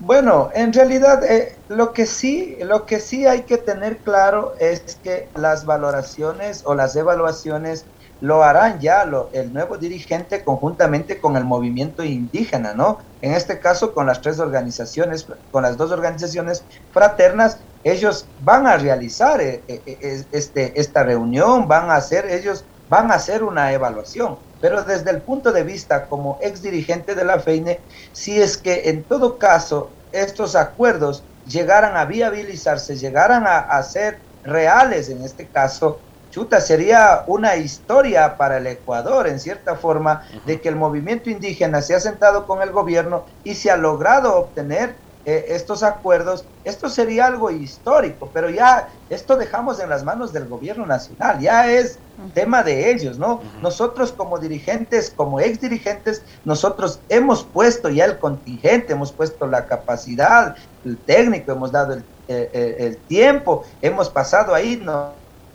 Bueno, 0.00 0.50
en 0.54 0.72
realidad 0.72 1.24
eh, 1.24 1.60
lo 1.66 1.92
que 1.92 2.06
sí, 2.06 2.56
lo 2.60 2.86
que 2.86 3.00
sí 3.00 3.26
hay 3.26 3.44
que 3.46 3.58
tener 3.58 4.00
claro 4.02 4.54
es 4.60 4.96
que 5.02 5.32
las 5.34 5.64
valoraciones 5.64 6.62
o 6.64 6.76
las 6.76 6.94
evaluaciones 6.94 7.88
lo 8.20 8.44
harán 8.44 8.78
ya 8.80 9.04
lo, 9.04 9.28
el 9.32 9.52
nuevo 9.52 9.76
dirigente 9.76 10.44
conjuntamente 10.44 11.20
con 11.20 11.36
el 11.36 11.44
movimiento 11.44 12.04
indígena, 12.04 12.74
¿no? 12.74 12.98
En 13.20 13.34
este 13.34 13.58
caso 13.58 13.92
con 13.92 14.06
las 14.06 14.20
tres 14.20 14.38
organizaciones, 14.38 15.26
con 15.50 15.62
las 15.64 15.76
dos 15.76 15.90
organizaciones 15.90 16.64
fraternas, 16.92 17.64
ellos 17.82 18.30
van 18.36 18.68
a 18.68 18.76
realizar 18.76 19.40
eh, 19.40 19.64
eh, 19.66 20.26
este, 20.30 20.80
esta 20.80 21.02
reunión, 21.02 21.66
van 21.66 21.90
a 21.90 21.96
hacer, 21.96 22.26
ellos 22.30 22.68
van 22.86 23.10
a 23.10 23.14
hacer 23.16 23.42
una 23.42 23.72
evaluación. 23.72 24.38
Pero 24.60 24.82
desde 24.82 25.10
el 25.10 25.22
punto 25.22 25.52
de 25.52 25.62
vista 25.62 26.06
como 26.06 26.38
ex 26.40 26.62
dirigente 26.62 27.14
de 27.14 27.24
la 27.24 27.38
FEINE, 27.38 27.80
si 28.12 28.40
es 28.40 28.56
que 28.56 28.88
en 28.90 29.04
todo 29.04 29.38
caso 29.38 29.90
estos 30.12 30.56
acuerdos 30.56 31.22
llegaran 31.46 31.96
a 31.96 32.04
viabilizarse, 32.04 32.96
llegaran 32.96 33.44
a, 33.46 33.82
ser 33.82 34.18
reales 34.42 35.08
en 35.08 35.22
este 35.22 35.46
caso, 35.46 36.00
chuta, 36.30 36.60
sería 36.60 37.24
una 37.26 37.56
historia 37.56 38.36
para 38.36 38.58
el 38.58 38.66
Ecuador, 38.66 39.26
en 39.26 39.40
cierta 39.40 39.76
forma, 39.76 40.22
de 40.46 40.60
que 40.60 40.68
el 40.68 40.76
movimiento 40.76 41.30
indígena 41.30 41.80
se 41.80 41.94
ha 41.94 42.00
sentado 42.00 42.46
con 42.46 42.62
el 42.62 42.70
gobierno 42.70 43.24
y 43.44 43.54
se 43.54 43.70
ha 43.70 43.76
logrado 43.76 44.36
obtener 44.36 44.94
eh, 45.30 45.44
estos 45.54 45.82
acuerdos, 45.82 46.46
esto 46.64 46.88
sería 46.88 47.26
algo 47.26 47.50
histórico, 47.50 48.30
pero 48.32 48.48
ya 48.48 48.88
esto 49.10 49.36
dejamos 49.36 49.78
en 49.78 49.90
las 49.90 50.02
manos 50.02 50.32
del 50.32 50.48
gobierno 50.48 50.86
nacional, 50.86 51.38
ya 51.38 51.70
es 51.70 51.98
tema 52.32 52.62
de 52.62 52.90
ellos, 52.90 53.18
¿no? 53.18 53.42
Nosotros 53.60 54.10
como 54.10 54.38
dirigentes, 54.38 55.12
como 55.14 55.38
ex 55.38 55.60
dirigentes, 55.60 56.22
nosotros 56.46 57.00
hemos 57.10 57.44
puesto 57.44 57.90
ya 57.90 58.06
el 58.06 58.18
contingente, 58.18 58.94
hemos 58.94 59.12
puesto 59.12 59.46
la 59.46 59.66
capacidad, 59.66 60.56
el 60.86 60.96
técnico, 60.96 61.52
hemos 61.52 61.72
dado 61.72 61.92
el, 61.92 61.98
eh, 62.28 62.48
eh, 62.54 62.76
el, 62.78 62.96
tiempo, 62.96 63.64
hemos 63.82 64.08
pasado 64.08 64.54
ahí 64.54 64.82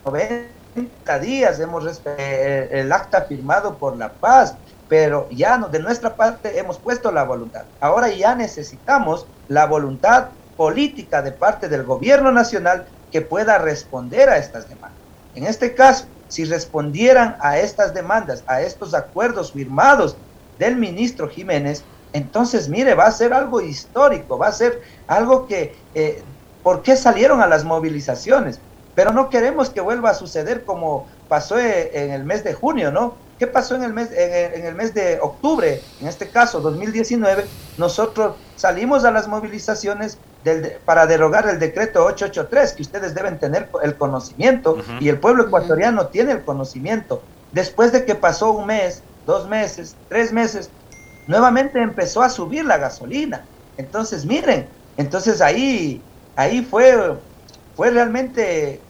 90 0.04 1.18
días, 1.20 1.58
hemos 1.58 2.00
el 2.16 2.92
acta 2.92 3.22
firmado 3.22 3.74
por 3.74 3.96
la 3.96 4.12
paz, 4.12 4.54
pero 4.88 5.28
ya 5.30 5.58
no, 5.58 5.68
de 5.68 5.78
nuestra 5.80 6.16
parte 6.16 6.58
hemos 6.58 6.78
puesto 6.78 7.10
la 7.10 7.24
voluntad. 7.24 7.64
Ahora 7.80 8.08
ya 8.08 8.34
necesitamos 8.34 9.26
la 9.48 9.66
voluntad 9.66 10.28
política 10.56 11.22
de 11.22 11.32
parte 11.32 11.68
del 11.68 11.84
gobierno 11.84 12.32
nacional 12.32 12.86
que 13.10 13.22
pueda 13.22 13.58
responder 13.58 14.28
a 14.28 14.38
estas 14.38 14.68
demandas. 14.68 15.00
En 15.34 15.44
este 15.46 15.74
caso, 15.74 16.06
si 16.28 16.44
respondieran 16.44 17.36
a 17.40 17.58
estas 17.58 17.94
demandas, 17.94 18.44
a 18.46 18.62
estos 18.62 18.94
acuerdos 18.94 19.52
firmados 19.52 20.16
del 20.58 20.76
ministro 20.76 21.28
Jiménez, 21.28 21.84
Entonces, 22.14 22.68
mire, 22.68 22.94
va 22.94 23.06
a 23.06 23.10
ser 23.12 23.32
algo 23.34 23.60
histórico, 23.60 24.38
va 24.38 24.46
a 24.46 24.52
ser 24.52 24.80
algo 25.08 25.46
que, 25.48 25.74
eh, 25.94 26.22
¿por 26.62 26.82
qué 26.82 26.96
salieron 26.96 27.42
a 27.42 27.48
las 27.48 27.64
movilizaciones? 27.64 28.62
Pero 28.94 29.12
no 29.12 29.28
queremos 29.30 29.70
que 29.70 29.80
vuelva 29.80 30.10
a 30.10 30.14
suceder 30.14 30.64
como 30.64 31.08
pasó 31.28 31.58
eh, 31.58 31.90
en 32.04 32.12
el 32.12 32.24
mes 32.24 32.44
de 32.44 32.54
junio, 32.54 32.92
¿no? 32.92 33.23
¿Qué 33.44 33.50
pasó 33.50 33.74
en 33.74 33.82
el 33.82 33.92
mes, 33.92 34.08
en 34.10 34.64
el, 34.64 34.74
mes 34.74 34.94
de 34.94 35.18
octubre, 35.20 35.82
en 36.00 36.08
este 36.08 36.30
caso 36.30 36.62
2019? 36.62 37.44
Nosotros 37.76 38.36
salimos 38.56 39.04
a 39.04 39.10
las 39.10 39.28
movilizaciones 39.28 40.16
del, 40.44 40.78
para 40.86 41.06
derogar 41.06 41.46
el 41.50 41.58
decreto 41.58 42.06
883, 42.06 42.72
que 42.72 42.80
ustedes 42.80 43.14
deben 43.14 43.38
tener 43.38 43.68
el 43.82 43.96
conocimiento 43.96 44.78
y 44.98 45.10
el 45.10 45.18
pueblo 45.18 45.44
ecuatoriano 45.44 46.06
tiene 46.06 46.32
el 46.32 46.42
conocimiento. 46.42 47.20
Después 47.52 47.92
de 47.92 48.06
que 48.06 48.14
pasó 48.14 48.50
un 48.50 48.64
mes, 48.64 49.02
dos 49.26 49.46
meses, 49.46 49.94
tres 50.08 50.32
meses, 50.32 50.70
nuevamente 51.26 51.82
empezó 51.82 52.22
a 52.22 52.30
subir 52.30 52.64
la 52.64 52.78
gasolina. 52.78 53.44
Entonces, 53.76 54.24
miren, 54.24 54.66
entonces 54.96 55.42
ahí, 55.42 56.00
ahí 56.34 56.62
fue, 56.62 57.18
fue 57.76 57.90
realmente 57.90 58.80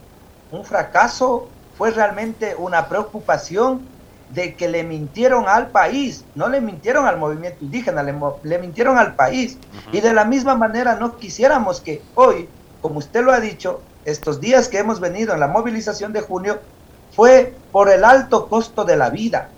un 0.52 0.64
fracaso, 0.64 1.48
fue 1.76 1.90
realmente 1.90 2.54
una 2.56 2.88
preocupación 2.88 3.92
de 4.30 4.54
que 4.54 4.68
le 4.68 4.84
mintieron 4.84 5.48
al 5.48 5.68
país, 5.68 6.24
no 6.34 6.48
le 6.48 6.60
mintieron 6.60 7.06
al 7.06 7.18
movimiento 7.18 7.64
indígena, 7.64 8.02
le, 8.02 8.58
mintieron 8.58 8.98
al 8.98 9.14
país. 9.14 9.58
Y 9.92 10.00
de 10.00 10.12
la 10.12 10.24
misma 10.24 10.54
manera 10.54 10.96
no 10.96 11.16
quisiéramos 11.16 11.80
que 11.80 12.02
hoy, 12.14 12.48
como 12.80 12.98
usted 12.98 13.24
lo 13.24 13.32
ha 13.32 13.40
dicho, 13.40 13.80
estos 14.04 14.40
días 14.40 14.68
que 14.68 14.78
hemos 14.78 15.00
venido 15.00 15.34
en 15.34 15.40
la 15.40 15.48
movilización 15.48 16.12
de 16.12 16.20
junio, 16.20 16.58
fue 17.12 17.54
por 17.70 17.90
el 17.90 18.04
alto 18.04 18.48
costo 18.48 18.84
de 18.84 18.96
la 18.96 19.10
vida, 19.10 19.48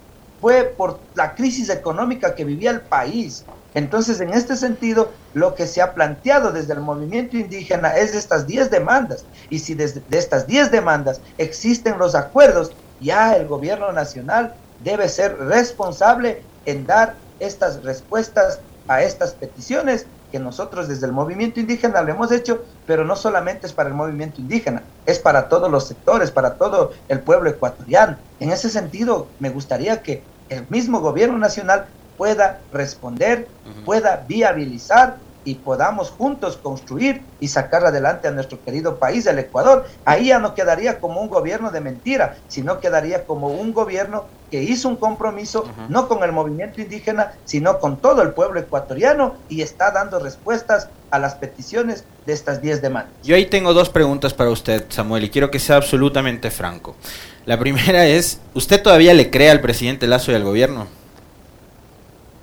fue 0.40 0.64
por 0.64 1.00
la 1.14 1.34
crisis 1.34 1.70
económica 1.70 2.34
que 2.34 2.44
vivía 2.44 2.70
el 2.70 2.82
país. 2.82 3.44
Entonces, 3.74 4.20
en 4.20 4.30
este 4.30 4.56
sentido, 4.56 5.10
lo 5.34 5.54
que 5.54 5.66
se 5.66 5.82
ha 5.82 5.92
planteado 5.92 6.50
desde 6.50 6.72
el 6.72 6.80
movimiento 6.80 7.36
indígena 7.36 7.96
es 7.96 8.14
estas 8.14 8.46
10 8.46 8.70
demandas. 8.70 9.26
Y 9.50 9.58
si 9.58 9.74
desde 9.74 10.02
de 10.08 10.18
estas 10.18 10.46
10 10.46 10.70
demandas 10.70 11.20
existen 11.36 11.98
los 11.98 12.14
acuerdos, 12.14 12.72
ya 13.00 13.34
el 13.36 13.46
gobierno 13.46 13.92
nacional 13.92 14.54
debe 14.82 15.08
ser 15.08 15.38
responsable 15.38 16.42
en 16.64 16.86
dar 16.86 17.14
estas 17.40 17.82
respuestas 17.82 18.60
a 18.88 19.02
estas 19.02 19.32
peticiones 19.32 20.06
que 20.30 20.38
nosotros 20.38 20.88
desde 20.88 21.06
el 21.06 21.12
movimiento 21.12 21.60
indígena 21.60 22.02
lo 22.02 22.10
hemos 22.10 22.32
hecho, 22.32 22.64
pero 22.86 23.04
no 23.04 23.16
solamente 23.16 23.66
es 23.66 23.72
para 23.72 23.88
el 23.88 23.94
movimiento 23.94 24.40
indígena, 24.40 24.82
es 25.06 25.18
para 25.18 25.48
todos 25.48 25.70
los 25.70 25.86
sectores, 25.86 26.30
para 26.30 26.54
todo 26.54 26.92
el 27.08 27.20
pueblo 27.20 27.48
ecuatoriano. 27.48 28.16
En 28.40 28.50
ese 28.50 28.68
sentido, 28.68 29.28
me 29.38 29.50
gustaría 29.50 30.02
que 30.02 30.22
el 30.48 30.66
mismo 30.68 31.00
gobierno 31.00 31.38
nacional 31.38 31.86
pueda 32.16 32.60
responder, 32.72 33.46
pueda 33.84 34.24
viabilizar 34.26 35.16
y 35.46 35.54
podamos 35.54 36.10
juntos 36.10 36.58
construir 36.60 37.22
y 37.40 37.48
sacar 37.48 37.86
adelante 37.86 38.26
a 38.28 38.32
nuestro 38.32 38.62
querido 38.62 38.96
país, 38.96 39.26
el 39.26 39.38
Ecuador. 39.38 39.86
Ahí 40.04 40.26
ya 40.26 40.40
no 40.40 40.54
quedaría 40.54 40.98
como 40.98 41.22
un 41.22 41.28
gobierno 41.28 41.70
de 41.70 41.80
mentira, 41.80 42.36
sino 42.48 42.80
quedaría 42.80 43.24
como 43.24 43.48
un 43.48 43.72
gobierno 43.72 44.24
que 44.50 44.62
hizo 44.62 44.88
un 44.88 44.96
compromiso 44.96 45.64
no 45.88 46.08
con 46.08 46.22
el 46.24 46.32
movimiento 46.32 46.80
indígena, 46.80 47.32
sino 47.44 47.78
con 47.78 47.96
todo 47.96 48.22
el 48.22 48.30
pueblo 48.30 48.58
ecuatoriano 48.58 49.36
y 49.48 49.62
está 49.62 49.92
dando 49.92 50.18
respuestas 50.18 50.88
a 51.10 51.20
las 51.20 51.36
peticiones 51.36 52.04
de 52.26 52.32
estas 52.32 52.60
10 52.60 52.82
demandas. 52.82 53.12
Yo 53.22 53.36
ahí 53.36 53.46
tengo 53.46 53.72
dos 53.72 53.88
preguntas 53.88 54.34
para 54.34 54.50
usted, 54.50 54.84
Samuel, 54.88 55.24
y 55.24 55.30
quiero 55.30 55.52
que 55.52 55.60
sea 55.60 55.76
absolutamente 55.76 56.50
franco. 56.50 56.96
La 57.44 57.56
primera 57.56 58.06
es, 58.06 58.40
¿usted 58.54 58.82
todavía 58.82 59.14
le 59.14 59.30
cree 59.30 59.50
al 59.50 59.60
presidente 59.60 60.08
Lazo 60.08 60.32
y 60.32 60.34
al 60.34 60.42
gobierno? 60.42 60.88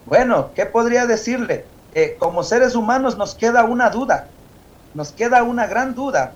Bueno, 0.05 0.51
¿qué 0.55 0.65
podría 0.65 1.05
decirle? 1.05 1.65
Eh, 1.95 2.15
como 2.17 2.43
seres 2.43 2.75
humanos 2.75 3.17
nos 3.17 3.35
queda 3.35 3.63
una 3.63 3.89
duda, 3.89 4.27
nos 4.93 5.11
queda 5.11 5.43
una 5.43 5.67
gran 5.67 5.93
duda, 5.93 6.33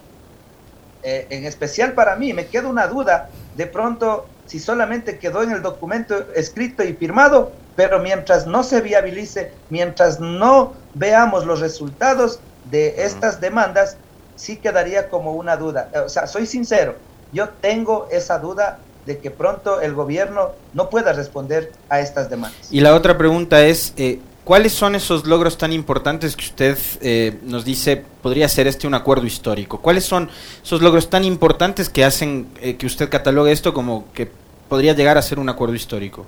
eh, 1.03 1.27
en 1.29 1.45
especial 1.45 1.93
para 1.93 2.15
mí, 2.15 2.33
me 2.33 2.47
queda 2.47 2.67
una 2.67 2.87
duda 2.87 3.29
de 3.55 3.65
pronto 3.65 4.25
si 4.45 4.59
solamente 4.59 5.19
quedó 5.19 5.43
en 5.43 5.51
el 5.51 5.61
documento 5.61 6.25
escrito 6.33 6.83
y 6.83 6.93
firmado, 6.93 7.51
pero 7.75 7.99
mientras 7.99 8.47
no 8.47 8.63
se 8.63 8.81
viabilice, 8.81 9.51
mientras 9.69 10.19
no 10.19 10.73
veamos 10.93 11.45
los 11.45 11.59
resultados 11.59 12.39
de 12.71 13.03
estas 13.03 13.41
demandas, 13.41 13.97
sí 14.35 14.57
quedaría 14.57 15.09
como 15.09 15.33
una 15.33 15.57
duda. 15.57 15.89
O 16.05 16.09
sea, 16.09 16.27
soy 16.27 16.45
sincero, 16.45 16.95
yo 17.33 17.49
tengo 17.49 18.07
esa 18.11 18.39
duda 18.39 18.79
de 19.05 19.19
que 19.19 19.31
pronto 19.31 19.81
el 19.81 19.93
gobierno 19.93 20.51
no 20.73 20.89
pueda 20.89 21.13
responder 21.13 21.71
a 21.89 21.99
estas 21.99 22.29
demandas. 22.29 22.67
Y 22.71 22.81
la 22.81 22.93
otra 22.93 23.17
pregunta 23.17 23.65
es, 23.65 23.93
eh, 23.97 24.19
¿Cuáles 24.47 24.71
son 24.71 24.95
esos 24.95 25.27
logros 25.27 25.57
tan 25.57 25.73
importantes 25.73 26.37
que 26.37 26.45
usted 26.45 26.77
eh, 27.01 27.37
nos 27.43 27.65
dice 27.65 28.01
podría 28.21 28.47
ser 28.47 28.65
este 28.65 28.87
un 28.87 28.93
acuerdo 28.93 29.25
histórico? 29.25 29.81
¿Cuáles 29.81 30.05
son 30.05 30.29
esos 30.63 30.81
logros 30.81 31.09
tan 31.09 31.25
importantes 31.25 31.89
que 31.89 32.05
hacen 32.05 32.47
eh, 32.61 32.77
que 32.77 32.85
usted 32.85 33.09
catalogue 33.09 33.51
esto 33.51 33.73
como 33.73 34.05
que 34.13 34.31
podría 34.69 34.93
llegar 34.93 35.17
a 35.17 35.21
ser 35.21 35.39
un 35.39 35.49
acuerdo 35.49 35.75
histórico? 35.75 36.25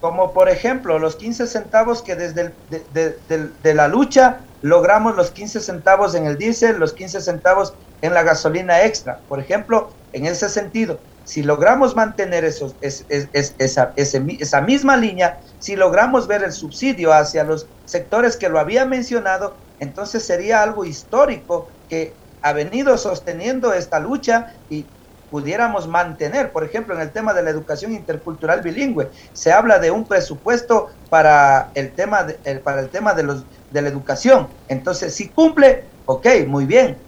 Como 0.00 0.32
por 0.32 0.48
ejemplo 0.48 0.98
los 0.98 1.14
15 1.14 1.46
centavos 1.46 2.02
que 2.02 2.16
desde 2.16 2.54
de, 2.92 3.72
la 3.72 3.86
lucha 3.86 4.40
logramos 4.62 5.14
los 5.14 5.30
15 5.30 5.60
centavos 5.60 6.16
en 6.16 6.26
el 6.26 6.36
diésel, 6.38 6.80
los 6.80 6.92
15 6.92 7.20
centavos 7.20 7.72
en 8.00 8.14
la 8.14 8.24
gasolina 8.24 8.82
extra. 8.82 9.20
Por 9.28 9.38
ejemplo, 9.38 9.92
en 10.12 10.26
ese 10.26 10.48
sentido, 10.48 10.98
si 11.24 11.42
logramos 11.42 11.94
mantener 11.94 12.44
esos, 12.44 12.74
esa, 12.80 13.92
esa 13.96 14.60
misma 14.60 14.96
línea, 14.96 15.38
si 15.58 15.76
logramos 15.76 16.26
ver 16.26 16.42
el 16.42 16.52
subsidio 16.52 17.12
hacia 17.12 17.44
los 17.44 17.66
sectores 17.84 18.36
que 18.36 18.48
lo 18.48 18.58
había 18.58 18.84
mencionado, 18.84 19.54
entonces 19.78 20.24
sería 20.24 20.62
algo 20.62 20.84
histórico 20.84 21.68
que 21.88 22.12
ha 22.42 22.52
venido 22.52 22.98
sosteniendo 22.98 23.72
esta 23.72 24.00
lucha 24.00 24.54
y 24.68 24.84
pudiéramos 25.32 25.88
mantener, 25.88 26.52
por 26.52 26.62
ejemplo, 26.62 26.94
en 26.94 27.00
el 27.00 27.10
tema 27.10 27.32
de 27.32 27.42
la 27.42 27.48
educación 27.48 27.92
intercultural 27.92 28.60
bilingüe, 28.60 29.08
se 29.32 29.50
habla 29.50 29.78
de 29.78 29.90
un 29.90 30.04
presupuesto 30.04 30.90
para 31.08 31.70
el 31.74 31.92
tema 31.92 32.24
de, 32.24 32.34
para 32.56 32.80
el 32.80 32.90
tema 32.90 33.14
de 33.14 33.22
los 33.22 33.44
de 33.70 33.80
la 33.80 33.88
educación. 33.88 34.48
Entonces, 34.68 35.14
si 35.14 35.30
cumple, 35.30 35.84
ok, 36.04 36.26
muy 36.46 36.66
bien, 36.66 36.98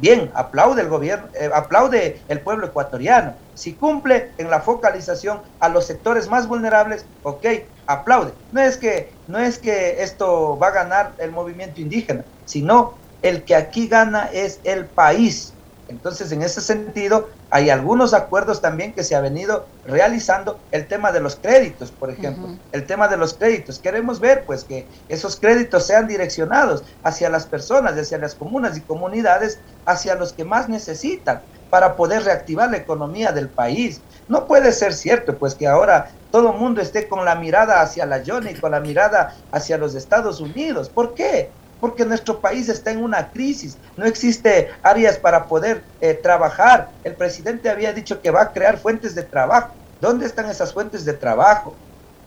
Bien, 0.00 0.32
aplaude 0.34 0.80
el 0.80 0.88
gobierno, 0.88 1.28
eh, 1.34 1.50
aplaude 1.52 2.24
el 2.26 2.42
pueblo 2.42 2.66
ecuatoriano. 2.68 3.36
Si 3.52 3.76
cumple 3.76 4.32
en 4.38 4.48
la 4.48 4.62
focalización 4.62 5.42
a 5.58 5.68
los 5.68 5.86
sectores 5.86 6.26
más 6.26 6.48
vulnerables, 6.48 7.10
ok, 7.20 7.44
aplaude. 7.86 8.32
No 8.50 8.62
es 8.62 8.78
que, 8.78 9.20
no 9.26 9.38
es 9.38 9.58
que 9.58 10.02
esto 10.02 10.58
va 10.58 10.68
a 10.68 10.72
ganar 10.72 11.16
el 11.18 11.32
movimiento 11.32 11.82
indígena, 11.82 12.26
sino 12.44 13.02
el 13.20 13.44
que 13.44 13.54
aquí 13.54 13.88
gana 13.88 14.30
es 14.32 14.62
el 14.64 14.90
país. 14.90 15.59
Entonces, 15.90 16.30
en 16.30 16.42
ese 16.42 16.60
sentido, 16.60 17.28
hay 17.50 17.68
algunos 17.68 18.14
acuerdos 18.14 18.60
también 18.60 18.92
que 18.94 19.02
se 19.02 19.16
ha 19.16 19.20
venido 19.20 19.66
realizando. 19.84 20.58
El 20.70 20.86
tema 20.86 21.10
de 21.10 21.20
los 21.20 21.36
créditos, 21.36 21.90
por 21.90 22.10
ejemplo, 22.10 22.56
el 22.72 22.86
tema 22.86 23.08
de 23.08 23.16
los 23.16 23.34
créditos. 23.34 23.80
Queremos 23.80 24.20
ver, 24.20 24.44
pues, 24.46 24.64
que 24.64 24.86
esos 25.08 25.36
créditos 25.36 25.86
sean 25.86 26.06
direccionados 26.06 26.84
hacia 27.02 27.28
las 27.28 27.46
personas, 27.46 27.98
hacia 27.98 28.18
las 28.18 28.36
comunas 28.36 28.76
y 28.76 28.82
comunidades, 28.82 29.58
hacia 29.84 30.14
los 30.14 30.32
que 30.32 30.44
más 30.44 30.68
necesitan 30.68 31.42
para 31.70 31.96
poder 31.96 32.24
reactivar 32.24 32.70
la 32.70 32.76
economía 32.76 33.32
del 33.32 33.48
país. 33.48 34.00
No 34.28 34.46
puede 34.46 34.72
ser 34.72 34.92
cierto, 34.92 35.38
pues, 35.38 35.54
que 35.54 35.66
ahora 35.66 36.12
todo 36.30 36.52
el 36.52 36.58
mundo 36.58 36.80
esté 36.80 37.08
con 37.08 37.24
la 37.24 37.34
mirada 37.34 37.80
hacia 37.80 38.06
la 38.06 38.22
Johnny, 38.24 38.54
con 38.54 38.70
la 38.70 38.80
mirada 38.80 39.34
hacia 39.50 39.78
los 39.78 39.94
Estados 39.94 40.40
Unidos. 40.40 40.88
¿Por 40.88 41.14
qué? 41.14 41.56
Porque 41.80 42.04
nuestro 42.04 42.40
país 42.40 42.68
está 42.68 42.90
en 42.90 43.02
una 43.02 43.30
crisis, 43.30 43.78
no 43.96 44.04
existe 44.04 44.70
áreas 44.82 45.18
para 45.18 45.46
poder 45.46 45.82
eh, 46.00 46.14
trabajar. 46.14 46.90
El 47.04 47.14
presidente 47.14 47.70
había 47.70 47.92
dicho 47.92 48.20
que 48.20 48.30
va 48.30 48.42
a 48.42 48.52
crear 48.52 48.78
fuentes 48.78 49.14
de 49.14 49.22
trabajo. 49.22 49.70
¿Dónde 50.00 50.26
están 50.26 50.48
esas 50.48 50.72
fuentes 50.72 51.04
de 51.04 51.12
trabajo? 51.12 51.74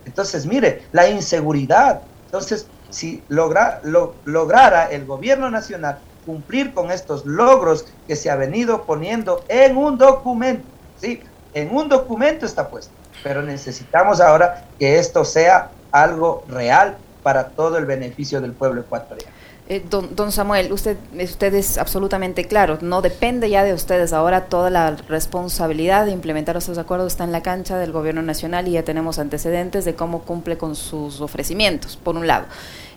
Entonces, 0.06 0.46
mire, 0.46 0.84
la 0.92 1.08
inseguridad. 1.08 2.02
Entonces, 2.26 2.68
si 2.90 3.24
logra, 3.30 3.80
lo, 3.84 4.16
lograra 4.26 4.86
el 4.92 5.06
gobierno 5.06 5.50
nacional 5.50 6.00
cumplir 6.26 6.74
con 6.74 6.92
estos 6.92 7.26
logros 7.26 7.86
que 8.08 8.16
se 8.16 8.30
ha 8.30 8.36
venido 8.36 8.84
poniendo 8.84 9.44
en 9.48 9.78
un 9.78 9.98
documento, 9.98 10.66
¿sí? 10.98 11.22
En 11.54 11.76
un 11.76 11.90
documento 11.90 12.46
está 12.46 12.70
puesto, 12.70 12.94
pero 13.24 13.42
necesitamos 13.42 14.22
ahora 14.22 14.66
que 14.80 15.00
esto 15.00 15.26
sea 15.26 15.70
algo 15.92 16.44
real 16.48 16.98
para 17.22 17.50
todo 17.50 17.78
el 17.78 17.86
beneficio 17.86 18.42
del 18.42 18.54
pueblo 18.54 18.82
ecuatoriano. 18.82 19.43
Eh, 19.70 19.82
don, 19.90 20.32
Samuel, 20.34 20.74
usted, 20.74 20.98
usted 21.18 21.54
es 21.54 21.78
absolutamente 21.78 22.46
claro, 22.46 22.80
no 22.82 23.02
depende 23.02 23.50
ya 23.50 23.64
de 23.64 23.74
ustedes. 23.74 24.12
Ahora 24.12 24.46
toda 24.46 24.70
la 24.70 24.92
responsabilidad 25.08 26.06
de 26.06 26.12
implementar 26.12 26.58
estos 26.58 26.78
acuerdos 26.78 27.14
está 27.14 27.24
en 27.24 27.32
la 27.32 27.42
cancha 27.42 27.78
del 27.78 27.94
gobierno 27.94 28.22
nacional 28.22 28.68
y 28.68 28.72
ya 28.72 28.84
tenemos 28.84 29.20
antecedentes 29.20 29.86
de 29.86 29.96
cómo 29.96 30.24
cumple 30.24 30.58
con 30.58 30.76
sus 30.76 31.22
ofrecimientos, 31.22 31.96
por 31.96 32.18
un 32.18 32.28
lado. 32.28 32.46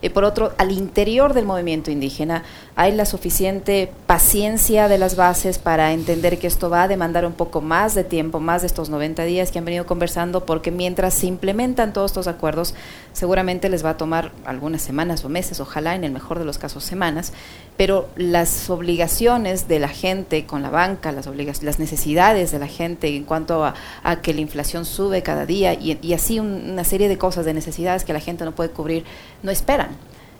Y 0.02 0.10
por 0.10 0.24
otro, 0.24 0.52
al 0.58 0.72
interior 0.72 1.34
del 1.34 1.44
movimiento 1.44 1.90
indígena 1.90 2.42
hay 2.74 2.92
la 2.92 3.06
suficiente 3.06 3.90
paciencia 4.06 4.88
de 4.88 4.98
las 4.98 5.16
bases 5.16 5.58
para 5.58 5.92
entender 5.92 6.38
que 6.38 6.46
esto 6.46 6.68
va 6.68 6.84
a 6.84 6.88
demandar 6.88 7.24
un 7.24 7.32
poco 7.32 7.60
más 7.60 7.94
de 7.94 8.04
tiempo, 8.04 8.38
más 8.40 8.62
de 8.62 8.66
estos 8.66 8.90
90 8.90 9.24
días 9.24 9.50
que 9.50 9.58
han 9.58 9.64
venido 9.64 9.86
conversando, 9.86 10.44
porque 10.44 10.70
mientras 10.70 11.14
se 11.14 11.26
implementan 11.26 11.92
todos 11.92 12.10
estos 12.10 12.28
acuerdos, 12.28 12.74
seguramente 13.12 13.68
les 13.68 13.84
va 13.84 13.90
a 13.90 13.96
tomar 13.96 14.32
algunas 14.44 14.82
semanas 14.82 15.24
o 15.24 15.28
meses, 15.28 15.60
ojalá 15.60 15.94
en 15.94 16.04
el 16.04 16.12
mejor 16.12 16.38
de 16.38 16.44
los 16.44 16.58
casos 16.58 16.84
semanas, 16.84 17.32
pero 17.76 18.08
las 18.16 18.68
obligaciones 18.70 19.68
de 19.68 19.78
la 19.78 19.88
gente 19.88 20.46
con 20.46 20.62
la 20.62 20.70
banca, 20.70 21.12
las, 21.12 21.26
las 21.62 21.78
necesidades 21.78 22.50
de 22.50 22.58
la 22.58 22.66
gente 22.66 23.08
en 23.08 23.24
cuanto 23.24 23.64
a, 23.64 23.74
que 24.22 24.34
la 24.34 24.40
inflación 24.40 24.84
sube 24.84 25.22
cada 25.22 25.46
día 25.46 25.74
y, 25.74 26.12
así 26.12 26.40
una 26.40 26.84
serie 26.84 27.08
de 27.08 27.18
cosas, 27.18 27.44
de 27.44 27.54
necesidades 27.54 28.04
que 28.04 28.12
la 28.12 28.20
gente 28.20 28.44
no 28.44 28.52
puede 28.52 28.70
cubrir, 28.70 29.04
no 29.42 29.50
esperan. 29.50 29.95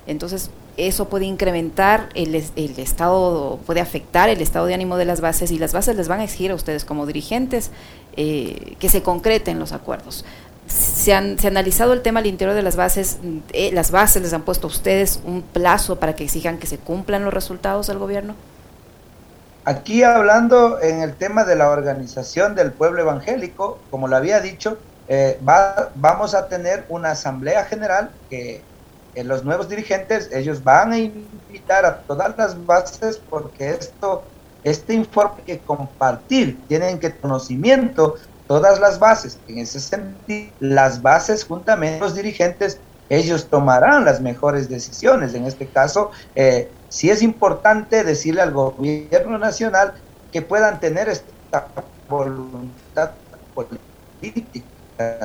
Entonces, 0.07 0.51
eso 0.77 1.09
puede 1.09 1.25
incrementar 1.25 2.09
el, 2.15 2.35
el, 2.35 2.79
estado, 2.79 3.59
puede 3.67 3.81
afectar 3.81 4.29
el 4.29 4.41
estado 4.41 4.67
de 4.67 4.75
ánimo 4.75 4.97
de 4.97 5.05
las 5.05 5.21
bases 5.21 5.51
y 5.51 5.59
las 5.59 5.73
bases 5.73 5.97
les 5.97 6.09
van 6.09 6.21
a 6.21 6.25
exigir 6.25 6.51
a 6.51 6.55
ustedes 6.55 6.85
como 6.85 7.07
dirigentes 7.07 7.71
eh, 8.17 8.77
que 8.79 8.89
se 8.89 9.03
concreten 9.03 9.59
los 9.59 9.73
acuerdos. 9.73 10.25
Se, 10.69 11.15
han, 11.15 11.39
se 11.39 11.47
ha 11.47 11.51
analizado 11.51 11.93
el 11.93 12.03
tema 12.03 12.21
al 12.21 12.27
interior 12.27 12.55
de 12.55 12.63
las 12.63 12.77
bases, 12.77 13.19
eh, 13.53 13.71
las 13.73 13.91
bases 13.91 14.23
les 14.23 14.33
han 14.33 14.43
puesto 14.43 14.67
a 14.67 14.71
ustedes 14.71 15.21
un 15.25 15.43
plazo 15.43 15.97
para 15.97 16.15
que 16.15 16.25
exijan 16.25 16.59
que 16.59 16.67
se 16.67 16.79
cumplan 16.79 17.25
los 17.25 17.33
resultados 17.33 17.87
del 17.87 17.99
gobierno. 17.99 18.35
Aquí 19.65 20.03
hablando 20.03 20.81
en 20.81 21.03
el 21.03 21.15
tema 21.15 21.45
de 21.45 21.57
la 21.57 21.71
organización 21.71 22.55
del 22.55 22.73
pueblo 22.73 23.01
evangélico, 23.01 23.79
como 23.91 24.09
lo 24.09 24.17
había 24.17 24.41
dicho, 24.41 24.79
eh, 25.09 25.41
va, 25.49 25.91
vamos 25.95 26.35
a 26.35 26.49
tener 26.49 26.85
una 26.89 27.13
asamblea 27.13 27.65
general 27.65 28.11
que 28.29 28.63
los 29.25 29.45
nuevos 29.45 29.69
dirigentes, 29.69 30.31
ellos 30.33 30.63
van 30.63 30.93
a 30.93 30.99
invitar 30.99 31.85
a 31.87 32.03
todas 32.03 32.37
las 32.37 32.65
bases 32.67 33.19
porque 33.29 33.71
esto, 33.71 34.25
este 34.63 34.95
informe 34.95 35.43
que 35.45 35.65
compartir, 35.65 36.67
tienen 36.67 36.99
que 36.99 37.19
conocimiento 37.19 38.17
todas 38.47 38.79
las 38.81 38.99
bases. 38.99 39.43
En 39.47 39.59
ese 39.59 39.81
sentido, 39.81 40.53
las 40.59 41.03
bases 41.03 41.45
juntamente 41.45 42.01
los 42.01 42.15
dirigentes, 42.15 42.83
ellos 43.09 43.49
tomarán 43.49 44.05
las 44.05 44.21
mejores 44.21 44.69
decisiones. 44.69 45.35
En 45.35 45.47
este 45.47 45.71
caso, 45.71 46.11
eh, 46.35 46.73
sí 46.89 47.11
es 47.11 47.23
importante 47.23 48.05
decirle 48.05 48.43
al 48.43 48.53
gobierno 48.53 49.39
nacional 49.39 49.95
que 50.31 50.43
puedan 50.43 50.81
tener 50.81 51.09
esta 51.09 51.73
voluntad 52.09 53.17
política 53.55 54.76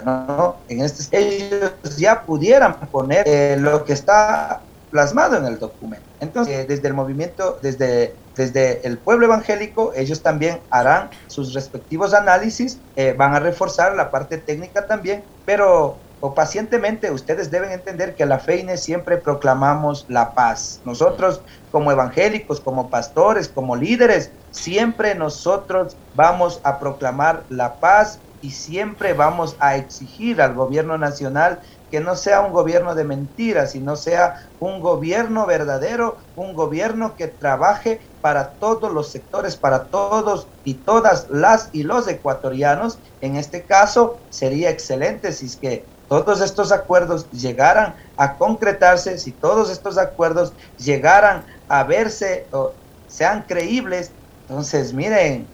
¿no? 0.05 0.63
En 0.67 0.81
este, 0.81 1.17
ellos 1.17 1.97
ya 1.97 2.25
pudieran 2.25 2.79
poner 2.91 3.27
eh, 3.27 3.57
lo 3.59 3.83
que 3.83 3.93
está 3.93 4.61
plasmado 4.89 5.37
en 5.37 5.45
el 5.45 5.57
documento. 5.57 6.05
Entonces, 6.19 6.59
eh, 6.59 6.65
desde 6.67 6.87
el 6.89 6.93
movimiento, 6.93 7.57
desde, 7.61 8.15
desde 8.35 8.85
el 8.85 8.99
pueblo 8.99 9.25
evangélico, 9.25 9.93
ellos 9.95 10.21
también 10.21 10.61
harán 10.69 11.09
sus 11.27 11.53
respectivos 11.53 12.13
análisis, 12.13 12.79
eh, 12.95 13.13
van 13.17 13.33
a 13.33 13.39
reforzar 13.39 13.95
la 13.95 14.11
parte 14.11 14.37
técnica 14.37 14.85
también, 14.87 15.23
pero 15.45 15.97
pacientemente 16.35 17.09
ustedes 17.09 17.49
deben 17.49 17.71
entender 17.71 18.13
que 18.13 18.27
la 18.27 18.37
FEINE 18.37 18.77
siempre 18.77 19.17
proclamamos 19.17 20.05
la 20.07 20.35
paz. 20.35 20.81
Nosotros 20.83 21.41
como 21.71 21.91
evangélicos, 21.91 22.59
como 22.59 22.91
pastores, 22.91 23.49
como 23.49 23.75
líderes, 23.75 24.31
siempre 24.51 25.15
nosotros 25.15 25.97
vamos 26.13 26.61
a 26.63 26.77
proclamar 26.77 27.45
la 27.49 27.79
paz 27.79 28.19
y 28.41 28.51
siempre 28.51 29.13
vamos 29.13 29.55
a 29.59 29.75
exigir 29.77 30.41
al 30.41 30.55
gobierno 30.55 30.97
nacional 30.97 31.59
que 31.91 31.99
no 31.99 32.15
sea 32.15 32.41
un 32.41 32.53
gobierno 32.53 32.95
de 32.95 33.03
mentiras, 33.03 33.71
sino 33.71 33.95
sea 33.95 34.47
un 34.59 34.79
gobierno 34.79 35.45
verdadero, 35.45 36.17
un 36.35 36.53
gobierno 36.53 37.15
que 37.15 37.27
trabaje 37.27 37.99
para 38.21 38.51
todos 38.51 38.91
los 38.91 39.09
sectores, 39.09 39.57
para 39.57 39.85
todos 39.85 40.47
y 40.63 40.75
todas 40.75 41.27
las 41.29 41.69
y 41.73 41.83
los 41.83 42.07
ecuatorianos. 42.07 42.97
En 43.19 43.35
este 43.35 43.63
caso, 43.63 44.17
sería 44.29 44.69
excelente 44.69 45.33
si 45.33 45.47
es 45.47 45.57
que 45.57 45.85
todos 46.07 46.41
estos 46.41 46.71
acuerdos 46.71 47.29
llegaran 47.31 47.95
a 48.17 48.37
concretarse, 48.37 49.17
si 49.17 49.31
todos 49.31 49.69
estos 49.69 49.97
acuerdos 49.97 50.53
llegaran 50.77 51.43
a 51.67 51.83
verse 51.83 52.47
o 52.51 52.73
sean 53.07 53.43
creíbles. 53.47 54.11
Entonces, 54.47 54.93
miren, 54.93 55.45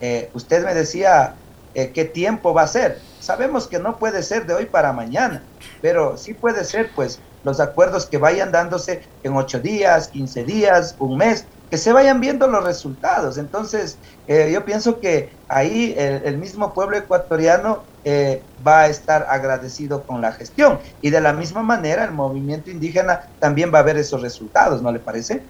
eh, 0.00 0.30
usted 0.34 0.64
me 0.64 0.74
decía 0.74 1.34
eh, 1.74 1.90
qué 1.92 2.04
tiempo 2.04 2.54
va 2.54 2.62
a 2.62 2.68
ser. 2.68 2.98
Sabemos 3.20 3.66
que 3.66 3.78
no 3.78 3.98
puede 3.98 4.22
ser 4.22 4.46
de 4.46 4.54
hoy 4.54 4.66
para 4.66 4.92
mañana, 4.92 5.42
pero 5.80 6.16
sí 6.16 6.34
puede 6.34 6.64
ser 6.64 6.90
pues 6.94 7.18
los 7.42 7.60
acuerdos 7.60 8.06
que 8.06 8.18
vayan 8.18 8.52
dándose 8.52 9.02
en 9.22 9.36
ocho 9.36 9.60
días, 9.60 10.08
quince 10.08 10.44
días, 10.44 10.94
un 10.98 11.16
mes, 11.16 11.44
que 11.70 11.78
se 11.78 11.92
vayan 11.92 12.20
viendo 12.20 12.46
los 12.46 12.62
resultados. 12.62 13.38
Entonces, 13.38 13.96
eh, 14.28 14.50
yo 14.52 14.64
pienso 14.64 15.00
que 15.00 15.30
ahí 15.48 15.94
el, 15.96 16.38
mismo 16.38 16.72
pueblo 16.72 16.96
ecuatoriano 16.96 17.82
eh, 18.04 18.42
va 18.66 18.80
a 18.80 18.86
estar 18.88 19.26
agradecido 19.28 20.02
con 20.02 20.20
la 20.20 20.32
gestión. 20.32 20.78
Y 21.02 21.10
de 21.10 21.20
la 21.20 21.32
misma 21.32 21.62
manera, 21.62 22.04
el 22.04 22.12
movimiento 22.12 22.70
indígena 22.70 23.28
también 23.40 23.72
va 23.72 23.80
a 23.80 23.82
ver 23.82 23.96
esos 23.96 24.20
resultados, 24.22 24.82
¿no 24.82 24.92
le 24.92 24.98
parece? 24.98 25.42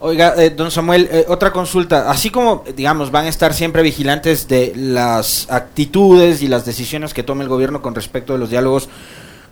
Oiga, 0.00 0.34
eh, 0.36 0.50
don 0.50 0.70
Samuel, 0.70 1.08
otra 1.28 1.52
consulta. 1.52 2.10
Así 2.10 2.30
como, 2.30 2.64
digamos, 2.74 3.10
van 3.10 3.26
a 3.26 3.28
estar 3.28 3.54
siempre 3.54 3.82
vigilantes 3.82 4.48
de 4.48 4.72
las 4.74 5.50
actitudes 5.50 6.42
y 6.42 6.48
las 6.48 6.64
decisiones 6.64 7.14
que 7.14 7.22
tome 7.22 7.42
el 7.42 7.48
gobierno 7.48 7.82
con 7.82 7.94
respecto 7.94 8.32
de 8.32 8.38
los 8.38 8.50
diálogos 8.50 8.88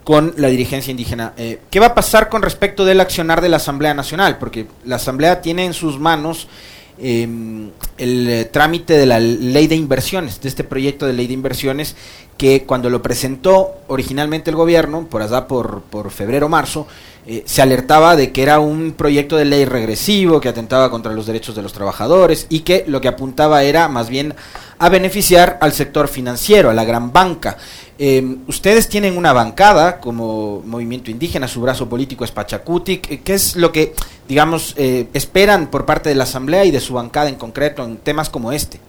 con 0.05 0.35
la 0.37 0.49
dirigencia 0.49 0.91
indígena. 0.91 1.33
Eh, 1.37 1.61
¿Qué 1.71 1.81
va 1.81 1.87
a 1.87 1.95
pasar 1.95 2.29
con 2.29 2.43
respecto 2.43 2.85
del 2.85 3.01
accionar 3.01 3.41
de 3.41 3.49
la 3.49 3.59
Asamblea 3.59 3.95
Nacional? 3.95 4.38
Porque 4.38 4.67
la 4.85 4.97
Asamblea 4.97 5.41
tiene 5.41 5.65
en 5.65 5.75
sus 5.75 5.99
manos 5.99 6.49
em, 6.99 7.71
el 7.99 8.29
eh, 8.29 8.45
trámite 8.47 8.95
de 8.95 9.07
la 9.07 9.21
ley 9.21 9.67
de 9.67 9.77
inversiones, 9.77 10.41
de 10.41 10.49
este 10.49 10.65
proyecto 10.65 11.07
de 11.07 11.12
ley 11.12 11.27
de 11.27 11.35
inversiones, 11.35 11.97
que 12.42 12.64
cuando 12.64 12.90
lo 12.90 13.02
presentó 13.02 13.83
originalmente 13.87 14.50
el 14.50 14.57
gobierno, 14.57 15.07
por 15.09 15.22
allá 15.22 15.46
por, 15.46 15.83
por 15.83 16.11
febrero-marzo, 16.11 16.88
eh, 17.24 17.44
se 17.46 17.62
alertaba 17.62 18.16
de 18.16 18.33
que 18.33 18.42
era 18.42 18.59
un 18.59 18.94
proyecto 18.94 19.37
de 19.37 19.44
ley 19.44 19.64
regresivo, 19.64 20.40
que 20.40 20.48
atentaba 20.48 20.90
contra 20.90 21.12
los 21.12 21.24
derechos 21.26 21.55
de 21.55 21.62
los 21.62 21.72
trabajadores 21.72 22.48
y 22.48 22.62
que 22.62 22.83
lo 22.88 23.00
que 23.00 23.07
apuntaba 23.07 23.62
era 23.62 23.87
más 23.87 24.09
bien 24.09 24.35
a 24.81 24.88
beneficiar 24.88 25.59
al 25.61 25.72
sector 25.72 26.09
financiero, 26.09 26.68
a 26.68 26.74
la 26.74 26.85
gran 26.85 27.12
banca. 27.12 27.59
Em, 27.96 28.38
ustedes 28.48 28.88
tienen 28.88 29.16
una 29.16 29.33
bancada 29.33 30.00
como 30.00 30.62
movimiento 30.66 31.12
indígena, 31.12 31.46
su 31.46 31.61
brazo 31.61 31.88
político 31.88 32.24
es 32.24 32.33
Pachacutic. 32.33 33.22
¿Qué 33.22 33.35
es 33.35 33.55
lo 33.55 33.70
que, 33.70 33.94
digamos, 34.26 34.74
eh, 34.76 35.07
esperan 35.12 35.68
por 35.68 35.87
parte 35.87 36.09
de 36.09 36.16
la 36.16 36.24
Asamblea 36.24 36.64
y 36.64 36.72
de 36.72 36.81
su 36.81 36.94
bancada 36.94 37.28
en 37.28 37.37
concreto 37.37 37.85
en 37.85 37.98
temas 37.98 38.28
como 38.31 38.50
este? 38.50 38.81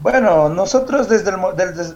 Bueno, 0.00 0.48
nosotros 0.48 1.08
desde 1.08 1.30
el, 1.30 1.36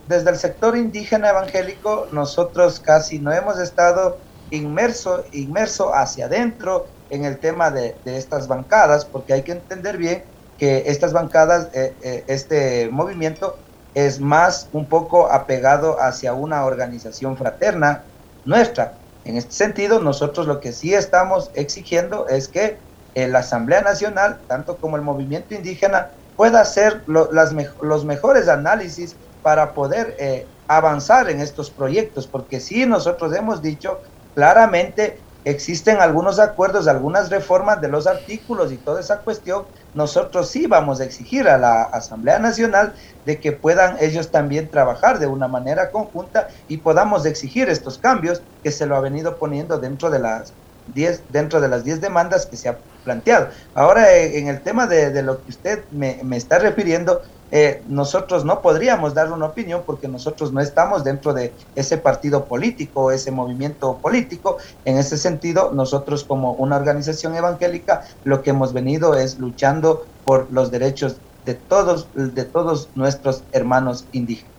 desde, 0.09 0.31
el 0.31 0.37
sector 0.37 0.77
indígena 0.77 1.31
evangélico, 1.31 2.09
nosotros 2.11 2.81
casi 2.81 3.21
no 3.21 3.33
hemos 3.33 3.61
estado 3.61 4.19
inmerso, 4.51 5.25
inmerso 5.31 5.95
hacia 5.95 6.27
adentro 6.27 6.87
en 7.11 7.25
el 7.25 7.38
tema 7.38 7.71
de, 7.71 8.01
estas 8.05 8.49
bancadas, 8.49 9.05
porque 9.05 9.35
hay 9.35 9.43
que 9.43 9.53
entender 9.53 9.99
bien 9.99 10.25
que 10.59 10.83
estas 10.87 11.12
bancadas, 11.12 11.69
eh, 11.75 11.95
eh, 12.03 12.25
este 12.27 12.88
movimiento 12.91 13.57
es 13.95 14.19
más 14.19 14.69
un 14.73 14.88
poco 14.88 15.31
apegado 15.31 16.01
hacia 16.01 16.35
una 16.35 16.65
organización 16.65 17.37
fraterna 17.37 18.05
nuestra. 18.45 18.99
En 19.23 19.37
este 19.37 19.53
sentido, 19.53 20.01
nosotros 20.01 20.49
lo 20.49 20.59
que 20.59 20.73
sí 20.73 20.93
estamos 20.93 21.53
exigiendo 21.55 22.27
es 22.27 22.49
que 22.49 22.79
la 23.15 23.41
Asamblea 23.41 23.83
Nacional, 23.83 24.41
tanto 24.49 24.79
como 24.79 24.97
el 24.97 25.03
movimiento 25.03 25.55
indígena, 25.55 26.11
pueda 26.42 26.61
hacer 26.61 27.05
los 27.07 28.05
mejores 28.05 28.48
análisis 28.48 29.16
para 29.42 29.74
poder 29.74 30.16
eh, 30.18 30.50
avanzar 30.66 31.31
en 31.31 31.38
estos 31.38 31.70
proyectos, 31.70 32.26
porque 32.26 32.59
sí 32.59 32.85
nosotros 32.85 33.33
hemos 33.37 33.62
dicho 33.62 34.00
claramente 34.35 35.24
existen 35.44 36.00
algunos 36.00 36.40
acuerdos, 36.40 36.88
algunas 36.88 37.31
reformas 37.31 37.81
de 37.81 37.90
los 37.90 38.09
artículos 38.09 38.72
y 38.72 38.83
toda 38.83 38.98
esa 38.98 39.22
cuestión, 39.22 39.68
nosotros 39.92 40.50
sí 40.50 40.66
vamos 40.66 41.00
a 41.00 41.05
exigir 41.05 41.46
a 41.46 41.59
la 41.59 41.85
Asamblea 41.85 42.40
Nacional 42.40 42.96
de 43.22 43.38
que 43.38 43.52
puedan 43.52 43.96
ellos 44.00 44.33
también 44.33 44.68
trabajar 44.68 45.20
de 45.20 45.28
una 45.28 45.46
manera 45.46 45.92
conjunta 45.92 46.48
y 46.66 46.78
podamos 46.78 47.24
exigir 47.24 47.68
estos 47.68 48.00
cambios 48.00 48.42
que 48.64 48.72
se 48.72 48.87
lo 48.87 48.96
ha 48.96 49.00
venido 49.00 49.38
poniendo 49.38 49.78
dentro 49.78 50.11
de 50.11 50.18
las 50.18 50.57
10 50.95 51.23
dentro 51.31 51.61
de 51.61 51.68
las 51.68 51.85
10 51.85 52.01
demandas 52.01 52.47
que 52.47 52.57
se 52.57 52.68
ha 52.68 52.79
planteado. 53.05 53.49
Ahora, 53.75 54.14
eh, 54.14 54.38
en 54.38 54.49
el 54.49 54.61
tema 54.61 54.87
de, 54.87 55.23
lo 55.23 55.42
que 55.42 55.51
usted 55.51 55.85
me, 55.90 56.21
está 56.37 56.59
refiriendo, 56.59 57.23
eh, 57.51 57.83
nosotros 57.88 58.45
no 58.45 58.62
podríamos 58.62 59.14
dar 59.14 59.31
una 59.31 59.47
opinión 59.47 59.83
porque 59.85 60.09
nosotros 60.09 60.53
no 60.53 60.61
estamos 60.61 61.05
dentro 61.05 61.35
de 61.35 61.53
ese 61.75 61.99
partido 61.99 62.47
político, 62.47 63.11
ese 63.11 63.31
movimiento 63.31 63.99
político. 63.99 64.59
En 64.85 64.99
ese 64.99 65.18
sentido, 65.18 65.71
nosotros 65.73 66.25
como 66.25 66.53
una 66.53 66.77
organización 66.77 67.35
evangélica, 67.35 68.05
lo 68.25 68.42
que 68.42 68.51
hemos 68.51 68.73
venido 68.73 69.14
es 69.14 69.38
luchando 69.38 70.07
por 70.25 70.51
los 70.51 70.71
derechos 70.71 71.16
de 71.45 71.55
todos, 71.55 72.07
de 72.14 72.45
todos 72.45 72.88
nuestros 72.95 73.42
hermanos 73.53 74.07
indígenas. 74.12 74.53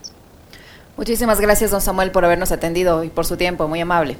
Muchísimas 0.97 1.39
gracias, 1.39 1.71
don 1.71 1.81
Samuel, 1.81 2.11
por 2.11 2.23
habernos 2.23 2.51
atendido 2.51 3.03
y 3.03 3.09
por 3.09 3.25
su 3.25 3.35
tiempo, 3.35 3.67
muy 3.67 3.81
amable. 3.81 4.17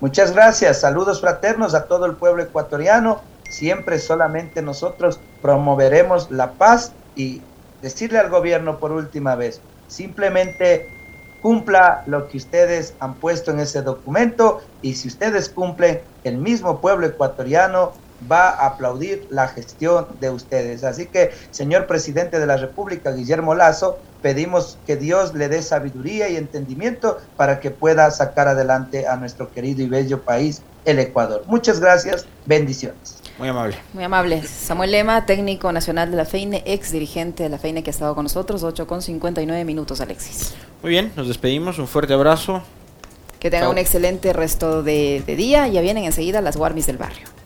Muchas 0.00 0.32
gracias, 0.32 0.80
saludos 0.80 1.20
fraternos 1.20 1.74
a 1.74 1.88
todo 1.88 2.06
el 2.06 2.18
pueblo 2.18 2.42
ecuatoriano. 2.42 3.20
Siempre 3.50 3.98
solamente 3.98 4.62
nosotros 4.62 5.24
promoveremos 5.40 6.30
la 6.30 6.56
paz 6.56 6.94
y 7.16 7.42
decirle 7.80 8.18
al 8.20 8.30
gobierno 8.30 8.78
por 8.78 8.92
última 8.92 9.34
vez, 9.34 9.64
simplemente 9.88 10.86
cumpla 11.40 12.04
lo 12.06 12.28
que 12.28 12.36
ustedes 12.36 12.96
han 13.00 13.18
puesto 13.18 13.50
en 13.50 13.58
ese 13.58 13.82
documento 13.82 14.60
y 14.80 14.94
si 14.94 15.08
ustedes 15.08 15.50
cumplen, 15.50 16.04
el 16.22 16.38
mismo 16.38 16.80
pueblo 16.80 17.06
ecuatoriano 17.06 17.92
va 18.30 18.48
a 18.48 18.66
aplaudir 18.66 19.26
la 19.30 19.48
gestión 19.48 20.06
de 20.20 20.30
ustedes. 20.30 20.84
Así 20.84 21.06
que, 21.06 21.30
señor 21.50 21.86
presidente 21.86 22.38
de 22.38 22.46
la 22.46 22.56
República, 22.56 23.12
Guillermo 23.12 23.54
Lazo, 23.54 23.98
pedimos 24.22 24.78
que 24.86 24.96
Dios 24.96 25.34
le 25.34 25.48
dé 25.48 25.62
sabiduría 25.62 26.28
y 26.28 26.36
entendimiento 26.36 27.18
para 27.36 27.60
que 27.60 27.70
pueda 27.70 28.10
sacar 28.10 28.48
adelante 28.48 29.06
a 29.06 29.16
nuestro 29.16 29.50
querido 29.52 29.82
y 29.82 29.86
bello 29.86 30.22
país, 30.22 30.62
el 30.84 30.98
Ecuador. 30.98 31.42
Muchas 31.46 31.80
gracias, 31.80 32.26
bendiciones. 32.46 33.18
Muy 33.38 33.48
amable. 33.48 33.76
Muy 33.92 34.02
amable. 34.02 34.42
Samuel 34.42 34.90
Lema, 34.90 35.24
técnico 35.24 35.72
nacional 35.72 36.10
de 36.10 36.16
la 36.16 36.24
FEINE, 36.24 36.62
ex 36.66 36.90
dirigente 36.90 37.44
de 37.44 37.48
la 37.48 37.58
FEINE 37.58 37.84
que 37.84 37.90
ha 37.90 37.92
estado 37.92 38.14
con 38.14 38.24
nosotros, 38.24 38.64
8 38.64 38.86
con 38.86 39.00
59 39.00 39.64
minutos, 39.64 40.00
Alexis. 40.00 40.54
Muy 40.82 40.90
bien, 40.90 41.12
nos 41.14 41.28
despedimos, 41.28 41.78
un 41.78 41.86
fuerte 41.86 42.14
abrazo. 42.14 42.62
Que 43.38 43.50
tenga 43.50 43.68
un 43.68 43.78
excelente 43.78 44.32
resto 44.32 44.82
de, 44.82 45.22
de 45.24 45.36
día, 45.36 45.68
ya 45.68 45.80
vienen 45.80 46.02
enseguida 46.02 46.40
las 46.40 46.56
Warmis 46.56 46.86
del 46.86 46.96
barrio. 46.96 47.37